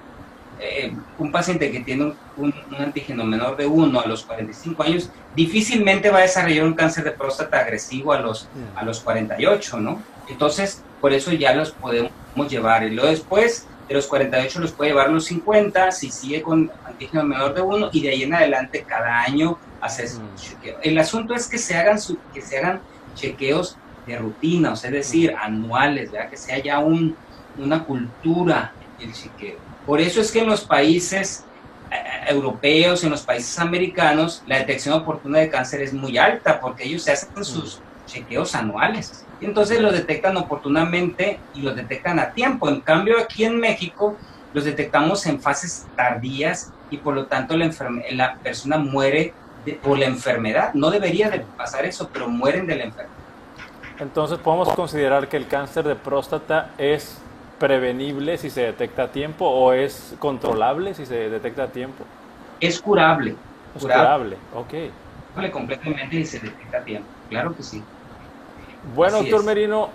eh, 0.59 0.93
un 1.19 1.31
paciente 1.31 1.71
que 1.71 1.81
tiene 1.81 2.15
un, 2.37 2.55
antígeno 2.79 3.25
menor 3.25 3.57
de 3.57 3.67
1 3.67 4.01
a 4.01 4.07
los 4.07 4.25
45 4.25 4.83
años 4.83 5.11
difícilmente 5.35 6.11
va 6.11 6.19
a 6.19 6.23
desarrollar 6.23 6.65
un 6.65 6.75
cáncer 6.75 7.05
de 7.05 7.11
próstata 7.11 7.61
agresivo 7.61 8.13
a 8.13 8.21
los, 8.21 8.49
a 8.75 8.85
los 8.85 9.01
48, 9.01 9.81
¿no? 9.81 10.03
Entonces, 10.29 10.83
por 11.01 11.13
eso 11.13 11.33
ya 11.33 11.55
los 11.55 11.73
podemos 11.73 12.11
llevar. 12.49 12.85
Y 12.85 12.91
luego 12.91 13.11
después 13.11 13.67
de 13.89 13.95
los 13.95 14.07
48 14.07 14.61
los 14.61 14.73
puede 14.73 14.91
llevar 14.91 15.09
a 15.09 15.13
los 15.13 15.27
50, 15.27 15.93
si 15.93 16.11
sigue 16.11 16.43
con 16.43 16.71
antígeno 16.85 17.25
menor 17.25 17.55
de 17.55 17.61
1, 17.61 17.91
y 17.93 18.01
de 18.03 18.11
ahí 18.11 18.23
en 18.23 18.35
adelante 18.35 18.85
cada 18.87 19.23
año 19.23 19.59
hacer 19.81 20.09
su 20.09 20.21
mm. 20.21 20.35
chequeo. 20.37 20.79
El 20.83 20.99
asunto 20.99 21.35
es 21.35 21.47
que 21.49 21.59
se 21.59 21.77
hagan, 21.77 22.01
su, 22.01 22.19
que 22.33 22.41
se 22.41 22.59
hagan 22.59 22.81
chequeos 23.15 23.77
de 24.07 24.19
rutina, 24.19 24.73
o 24.73 24.77
sea, 24.77 24.91
es 24.91 24.97
decir, 24.97 25.35
anuales, 25.39 26.11
¿verdad? 26.11 26.31
que 26.31 26.37
sea 26.37 26.59
ya 26.59 26.79
un, 26.79 27.17
una 27.59 27.85
cultura 27.85 28.73
el 29.01 29.13
chequeo. 29.13 29.59
Por 29.87 30.01
eso 30.01 30.21
es 30.21 30.33
que 30.33 30.41
en 30.41 30.49
los 30.49 30.65
países 30.65 31.45
eh, 31.91 31.97
europeos, 32.29 33.05
en 33.05 33.11
los 33.11 33.23
países 33.23 33.59
americanos, 33.59 34.43
la 34.47 34.59
detección 34.59 34.95
oportuna 34.95 35.39
de 35.39 35.49
cáncer 35.49 35.81
es 35.81 35.93
muy 35.93 36.19
alta 36.19 36.61
porque 36.61 36.85
ellos 36.85 37.05
se 37.05 37.13
hacen 37.13 37.45
sus 37.45 37.81
chequeos 38.07 38.55
anuales. 38.55 39.25
Y 39.41 39.45
entonces 39.45 39.81
los 39.81 39.93
detectan 39.93 40.37
oportunamente 40.37 41.39
y 41.55 41.61
los 41.61 41.77
detectan 41.77 42.19
a 42.19 42.33
tiempo. 42.33 42.69
En 42.69 42.81
cambio, 42.81 43.19
aquí 43.21 43.45
en 43.45 43.61
México 43.61 44.17
los 44.53 44.65
detectamos 44.65 45.25
en 45.27 45.41
fases 45.41 45.87
tardías 45.95 46.73
y 46.91 46.97
por 46.97 47.15
lo 47.15 47.27
tanto 47.27 47.57
la, 47.57 47.71
la 48.11 48.37
persona 48.37 48.79
muere 48.79 49.35
por 49.83 49.99
la 49.99 50.07
enfermedad. 50.07 50.75
No 50.75 50.91
debería 50.91 51.31
de 51.31 51.41
pasar 51.41 51.85
eso, 51.85 52.09
pero 52.13 52.29
mueren 52.29 52.67
de 52.67 52.77
la 52.77 52.85
enfermedad. 52.85 53.17
Entonces 53.99 54.39
podemos 54.39 54.69
considerar 54.75 55.29
que 55.29 55.37
el 55.37 55.47
cáncer 55.47 55.85
de 55.85 55.95
próstata 55.95 56.71
es 56.79 57.19
prevenible 57.59 58.39
si 58.39 58.51
se 58.51 58.63
detecta 58.63 59.05
a 59.05 59.09
tiempo 59.09 59.47
o 59.47 59.73
es 59.73 60.15
controlable 60.19 60.95
si 60.95 61.07
se 61.07 61.31
detecta 61.31 61.65
a 61.65 61.69
tiempo? 61.69 62.05
Es 62.61 62.81
curable. 62.81 63.35
Es 63.75 63.83
curable, 63.83 64.37
ok. 64.55 64.75
Curable 65.35 65.51
completamente 65.51 66.17
y 66.17 66.25
se 66.25 66.39
detecta 66.41 66.79
a 66.79 66.85
tiempo, 66.85 67.09
claro 67.29 67.55
que 67.55 67.63
sí. 67.63 67.83
Bueno, 68.95 69.19
doctor 69.19 69.45
Merino, 69.45 69.91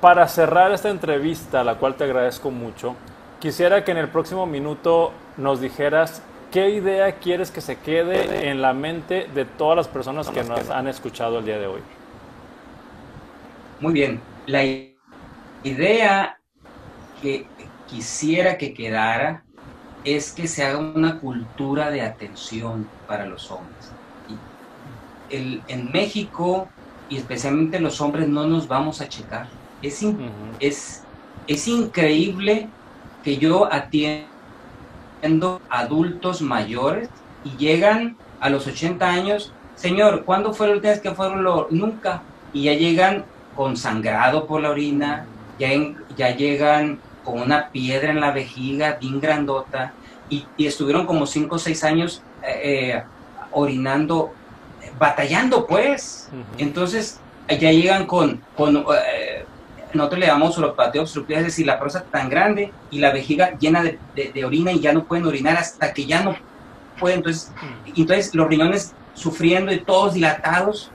para 0.00 0.28
cerrar 0.28 0.72
esta 0.72 0.88
entrevista, 0.90 1.64
la 1.64 1.76
cual 1.76 1.96
te 1.96 2.04
agradezco 2.04 2.50
mucho, 2.50 2.94
quisiera 3.40 3.84
que 3.84 3.90
en 3.90 3.98
el 3.98 4.08
próximo 4.08 4.46
minuto 4.46 5.12
nos 5.36 5.60
dijeras 5.60 6.22
qué 6.52 6.70
idea 6.70 7.12
quieres 7.12 7.50
que 7.50 7.60
se 7.60 7.76
quede 7.76 8.48
en 8.48 8.62
la 8.62 8.72
mente 8.72 9.28
de 9.34 9.44
todas 9.44 9.76
las 9.76 9.88
personas 9.88 10.28
que 10.30 10.44
nos 10.44 10.70
han 10.70 10.86
escuchado 10.86 11.40
el 11.40 11.44
día 11.44 11.58
de 11.58 11.66
hoy. 11.66 11.80
Muy 13.80 13.92
bien, 13.92 14.20
la 14.46 14.62
idea 15.62 16.38
que 17.26 17.50
quisiera 17.86 18.56
que 18.56 18.72
quedara 18.72 19.48
es 20.04 20.32
que 20.32 20.46
se 20.46 20.64
haga 20.64 20.78
una 20.78 21.18
cultura 21.18 21.90
de 21.90 22.02
atención 22.02 22.94
para 23.04 23.26
los 23.26 23.50
hombres. 23.50 23.96
el, 25.28 25.64
en 25.66 25.90
México, 25.90 26.76
y 27.08 27.16
especialmente 27.16 27.80
los 27.80 28.00
hombres, 28.00 28.28
no 28.28 28.46
nos 28.46 28.68
vamos 28.68 29.00
a 29.00 29.08
checar. 29.08 29.56
Es, 29.82 30.02
es, 30.60 31.08
es 31.48 31.66
increíble 31.66 32.76
que 33.22 33.38
yo 33.38 33.72
atiendo 33.72 34.30
adultos 35.68 36.42
mayores 36.42 37.10
y 37.42 37.56
llegan 37.56 38.22
a 38.38 38.50
los 38.50 38.68
80 38.68 39.08
años, 39.10 39.56
señor, 39.74 40.24
¿cuándo 40.24 40.54
fue 40.54 40.68
la 40.68 40.74
última 40.74 40.92
vez 40.92 41.02
que 41.02 41.14
fueron? 41.14 41.42
Lo? 41.42 41.66
Nunca. 41.70 42.28
Y 42.52 42.64
ya 42.64 42.74
llegan 42.74 43.32
con 43.52 43.76
sangrado 43.76 44.46
por 44.46 44.62
la 44.62 44.70
orina, 44.70 45.32
ya, 45.58 45.70
ya 46.08 46.36
llegan 46.36 47.05
con 47.26 47.42
una 47.42 47.70
piedra 47.70 48.12
en 48.12 48.20
la 48.20 48.30
vejiga 48.30 48.96
bien 49.00 49.20
grandota 49.20 49.92
y, 50.30 50.46
estuvieron 50.58 51.06
como 51.06 51.26
cinco 51.26 51.56
o 51.56 51.58
seis 51.58 51.82
años 51.84 52.22
eh, 52.42 52.94
eh, 52.94 53.02
orinando, 53.50 54.32
batallando 54.98 55.66
pues. 55.66 56.30
Entonces 56.56 57.20
ya 57.48 57.72
llegan 57.72 58.06
con, 58.06 58.40
con 58.56 58.76
eh, 58.76 59.44
nosotros 59.92 60.20
le 60.20 60.26
llamamos 60.26 60.56
uropatía 60.56 61.02
obstructiva, 61.02 61.40
es 61.40 61.46
decir, 61.46 61.66
la 61.66 61.78
próstata 61.78 62.06
tan 62.10 62.28
grande 62.28 62.72
y 62.90 62.98
la 63.00 63.12
vejiga 63.12 63.58
llena 63.58 63.82
de, 63.82 64.44
orina 64.44 64.72
y 64.72 64.80
ya 64.80 64.92
no 64.92 65.04
pueden 65.04 65.26
orinar 65.26 65.56
hasta 65.56 65.92
que 65.92 66.06
ya 66.06 66.22
no 66.22 66.36
pueden. 66.98 67.18
Entonces, 67.18 67.50
entonces 67.96 68.34
los 68.34 68.48
riñones 68.48 68.94
sufriendo 69.14 69.72
y 69.72 69.80
todos 69.80 70.14
dilatados. 70.14 70.90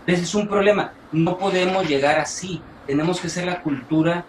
Entonces 0.00 0.28
es 0.28 0.34
un 0.34 0.46
problema. 0.46 0.92
No 1.10 1.36
podemos 1.36 1.88
llegar 1.88 2.18
así. 2.18 2.62
Tenemos 2.86 3.20
que 3.20 3.28
ser 3.28 3.46
la 3.46 3.60
cultura 3.62 4.24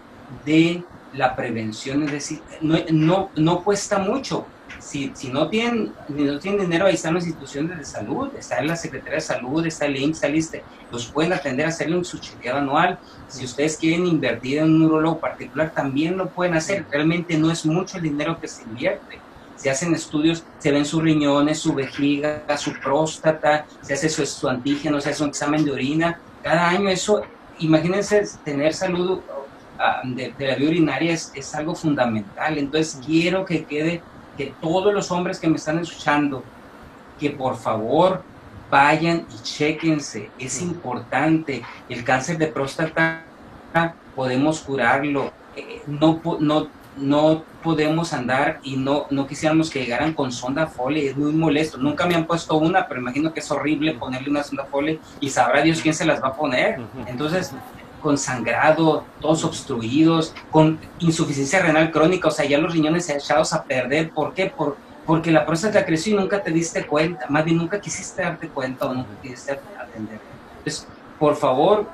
de 0.46 0.84
la 1.13 1.36
prevención, 1.36 2.04
es 2.04 2.12
decir, 2.12 2.41
no, 2.62 2.78
no, 2.91 3.30
no 3.36 3.63
cuesta 3.63 3.98
mucho. 3.98 4.46
Si, 4.80 5.12
si, 5.13 5.30
no, 5.30 5.48
tienen, 5.48 5.94
no 6.08 6.39
tienen 6.39 6.62
dinero, 6.62 6.86
ahí 6.86 6.96
están 6.96 7.13
las 7.13 7.26
instituciones 7.26 7.78
de 7.78 7.86
salud, 7.86 8.30
está 8.38 8.60
en 8.60 8.67
la 8.67 8.76
Secretaría 8.76 9.15
de 9.15 9.22
Salud, 9.22 9.65
está 9.65 9.86
el 9.86 9.98
IMSS, 9.98 10.24
está 10.24 10.58
los 10.91 11.06
pueden 11.08 11.34
atender, 11.34 11.67
hacerle 11.67 11.98
un 11.98 12.06
su 12.06 12.17
chequeo 12.17 12.58
anual. 12.58 13.00
Si 13.28 13.46
ustedes 13.46 13.78
quieren 13.78 14.06
invertir 14.06 14.60
en 14.60 14.65
un 14.65 14.80
neurólogo 14.80 15.20
particular, 15.20 15.72
también 15.72 16.17
lo 16.17 16.30
pueden 16.30 16.56
hacer. 16.56 16.86
Realmente 16.91 17.38
no 17.38 17.52
es 17.52 17.65
mucho 17.65 17.98
el 17.98 18.04
dinero 18.04 18.39
que 18.39 18.48
se 18.48 18.63
invierte. 18.63 19.20
Se 19.56 19.70
hacen 19.70 19.94
estudios, 19.94 20.44
se 20.58 20.72
ven 20.72 20.86
sus 20.86 21.04
riñones, 21.04 21.60
su 21.60 21.74
vejiga, 21.74 22.44
su 22.58 22.74
próstata, 22.74 23.65
se 23.82 23.94
hace 23.94 24.10
su, 24.10 24.26
su 24.26 24.50
antígeno, 24.50 25.00
se 25.00 25.12
hace 25.12 25.24
un 25.24 25.30
examen 25.30 25.63
de 25.63 25.72
orina. 25.72 26.20
Cada 26.44 26.70
año 26.70 26.89
eso, 26.89 27.22
imagínense 27.60 28.24
tener 28.44 28.74
salud 28.74 29.22
Ah, 29.84 30.02
de, 30.04 30.32
la 30.38 30.56
vía 30.56 30.70
urinaria 30.70 31.12
es, 31.12 31.32
es, 31.34 31.56
algo 31.56 31.74
fundamental. 31.74 32.56
Entonces 32.60 33.00
quiero 33.04 33.46
que 33.46 33.65
quede, 33.65 34.04
que 34.38 34.54
todos 34.62 34.94
los 34.94 35.10
hombres 35.10 35.39
que 35.39 35.48
me 35.48 35.56
están 35.56 35.80
escuchando, 35.80 36.44
que 37.20 37.32
por 37.32 37.58
favor 37.58 38.22
vayan 38.70 39.26
y 39.34 39.41
chequense. 39.41 40.30
Es 40.38 40.62
importante. 40.62 41.63
El 41.89 42.04
cáncer 42.04 42.38
de 42.38 42.46
próstata 42.46 43.24
podemos 44.15 44.62
curarlo. 44.62 45.32
Eh, 45.56 45.82
no, 45.88 46.22
no, 46.39 46.67
no 46.98 47.44
podemos 47.63 48.13
andar 48.13 48.60
y 48.63 48.78
no, 48.78 49.08
no 49.10 49.26
quisiéramos 49.26 49.72
que 49.72 49.80
llegaran 49.80 50.13
con 50.13 50.32
sonda 50.32 50.67
Foley, 50.67 51.08
es 51.08 51.17
muy 51.17 51.32
molesto. 51.32 51.80
Nunca 51.80 52.06
me 52.06 52.13
han 52.13 52.28
puesto 52.28 52.58
una, 52.58 52.88
pero 52.88 53.02
imagino 53.02 53.34
que 53.34 53.39
es 53.39 53.50
horrible 53.50 53.94
ponerle 53.94 54.30
una 54.30 54.44
sonda 54.44 54.65
Foley 54.65 55.00
y 55.20 55.30
sabrá 55.30 55.62
Dios 55.62 55.82
quién 55.82 55.94
se 55.96 56.06
las 56.06 56.22
va 56.22 56.30
a 56.30 56.36
poner. 56.36 56.80
Entonces, 57.08 57.54
con 58.02 58.18
sangrado, 58.18 59.06
todos 59.22 59.44
obstruidos, 59.46 60.34
con 60.50 60.80
insuficiencia 61.00 61.62
renal 61.62 61.92
crónica, 61.92 62.28
o 62.28 62.32
sea, 62.32 62.46
ya 62.46 62.58
los 62.58 62.74
riñones 62.74 63.10
echados 63.10 63.54
a 63.54 63.64
perder. 63.64 64.10
¿Por 64.10 64.34
qué? 64.34 64.48
Por, 64.48 64.78
porque 65.06 65.32
la 65.32 65.46
próstata 65.46 65.86
creció 65.86 66.14
y 66.14 66.18
nunca 66.18 66.42
te 66.44 66.52
diste 66.52 66.86
cuenta, 66.86 67.26
más 67.30 67.46
bien 67.46 67.58
nunca 67.58 67.80
quisiste 67.80 68.22
darte 68.22 68.50
cuenta 68.50 68.86
o 68.86 68.94
nunca 68.94 69.10
quisiste 69.22 69.60
atender. 69.80 70.20
Entonces, 70.58 70.88
por 71.20 71.36
favor, 71.36 71.88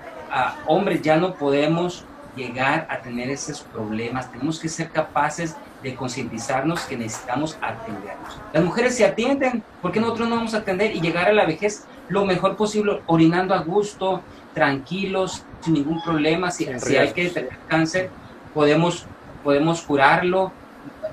hombres, 0.65 1.01
ya 1.01 1.17
no 1.17 1.33
podemos 1.33 2.05
llegar 2.35 2.87
a 2.89 2.99
tener 2.99 3.29
esos 3.29 3.61
problemas, 3.61 4.31
tenemos 4.31 4.59
que 4.59 4.69
ser 4.69 4.89
capaces 4.91 5.55
de 5.81 5.95
concientizarnos 5.95 6.81
que 6.81 6.97
necesitamos 6.97 7.57
atendernos. 7.61 8.39
Las 8.53 8.63
mujeres 8.63 8.95
se 8.95 9.05
atienden, 9.05 9.63
¿por 9.81 9.91
qué 9.91 9.99
nosotros 9.99 10.29
no 10.29 10.35
vamos 10.35 10.53
a 10.53 10.59
atender 10.59 10.95
y 10.95 11.01
llegar 11.01 11.27
a 11.27 11.33
la 11.33 11.45
vejez 11.45 11.85
lo 12.09 12.25
mejor 12.25 12.55
posible, 12.55 13.01
orinando 13.05 13.53
a 13.53 13.59
gusto, 13.59 14.21
tranquilos, 14.57 15.43
sin 15.61 15.75
ningún 15.75 16.01
problema? 16.01 16.49
Si, 16.49 16.67
si 16.79 16.97
hay 16.97 17.11
que 17.13 17.29
tener 17.29 17.57
cáncer, 17.67 18.09
podemos, 18.55 19.05
podemos 19.43 19.81
curarlo. 19.83 20.51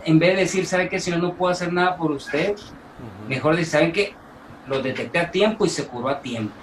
En 0.07 0.19
vez 0.19 0.35
de 0.35 0.41
decir, 0.41 0.67
¿sabe 0.67 0.89
qué, 0.89 0.99
señor? 0.99 1.21
No 1.21 1.35
puedo 1.35 1.53
hacer 1.53 1.71
nada 1.71 1.95
por 1.97 2.11
usted. 2.11 2.57
Mejor 3.29 3.57
decir, 3.57 3.71
¿saben 3.71 3.93
qué? 3.93 4.15
Lo 4.67 4.81
detecté 4.81 5.19
a 5.19 5.31
tiempo 5.31 5.67
y 5.67 5.69
se 5.69 5.87
curó 5.87 6.09
a 6.09 6.21
tiempo. 6.21 6.55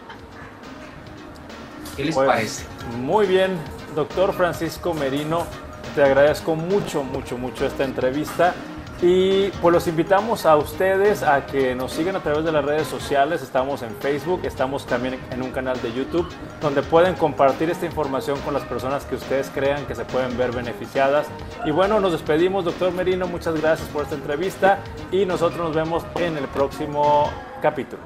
¿Qué 1.95 2.05
les 2.05 2.15
pues, 2.15 2.27
parece? 2.27 2.65
Muy 2.97 3.27
bien, 3.27 3.51
doctor 3.95 4.33
Francisco 4.33 4.95
Merino. 4.95 5.45
Te 5.93 6.03
agradezco 6.03 6.55
mucho, 6.55 7.03
mucho, 7.03 7.37
mucho 7.37 7.67
esta 7.67 7.83
entrevista. 7.83 8.55
Y 9.01 9.49
pues 9.61 9.73
los 9.73 9.87
invitamos 9.87 10.45
a 10.45 10.55
ustedes 10.57 11.23
a 11.23 11.47
que 11.47 11.73
nos 11.73 11.91
sigan 11.91 12.15
a 12.15 12.19
través 12.19 12.45
de 12.45 12.51
las 12.51 12.63
redes 12.63 12.87
sociales. 12.87 13.41
Estamos 13.41 13.81
en 13.81 13.95
Facebook, 13.95 14.41
estamos 14.43 14.85
también 14.85 15.19
en 15.31 15.41
un 15.41 15.51
canal 15.51 15.81
de 15.81 15.91
YouTube 15.91 16.27
donde 16.61 16.83
pueden 16.83 17.15
compartir 17.15 17.71
esta 17.71 17.87
información 17.87 18.39
con 18.41 18.53
las 18.53 18.63
personas 18.63 19.05
que 19.05 19.15
ustedes 19.15 19.49
crean 19.49 19.87
que 19.87 19.95
se 19.95 20.05
pueden 20.05 20.37
ver 20.37 20.51
beneficiadas. 20.51 21.25
Y 21.65 21.71
bueno, 21.71 21.99
nos 21.99 22.11
despedimos, 22.11 22.63
doctor 22.63 22.91
Merino. 22.91 23.25
Muchas 23.25 23.59
gracias 23.59 23.89
por 23.89 24.03
esta 24.03 24.13
entrevista 24.13 24.79
y 25.11 25.25
nosotros 25.25 25.59
nos 25.59 25.75
vemos 25.75 26.05
en 26.19 26.37
el 26.37 26.47
próximo 26.49 27.31
capítulo. 27.59 28.03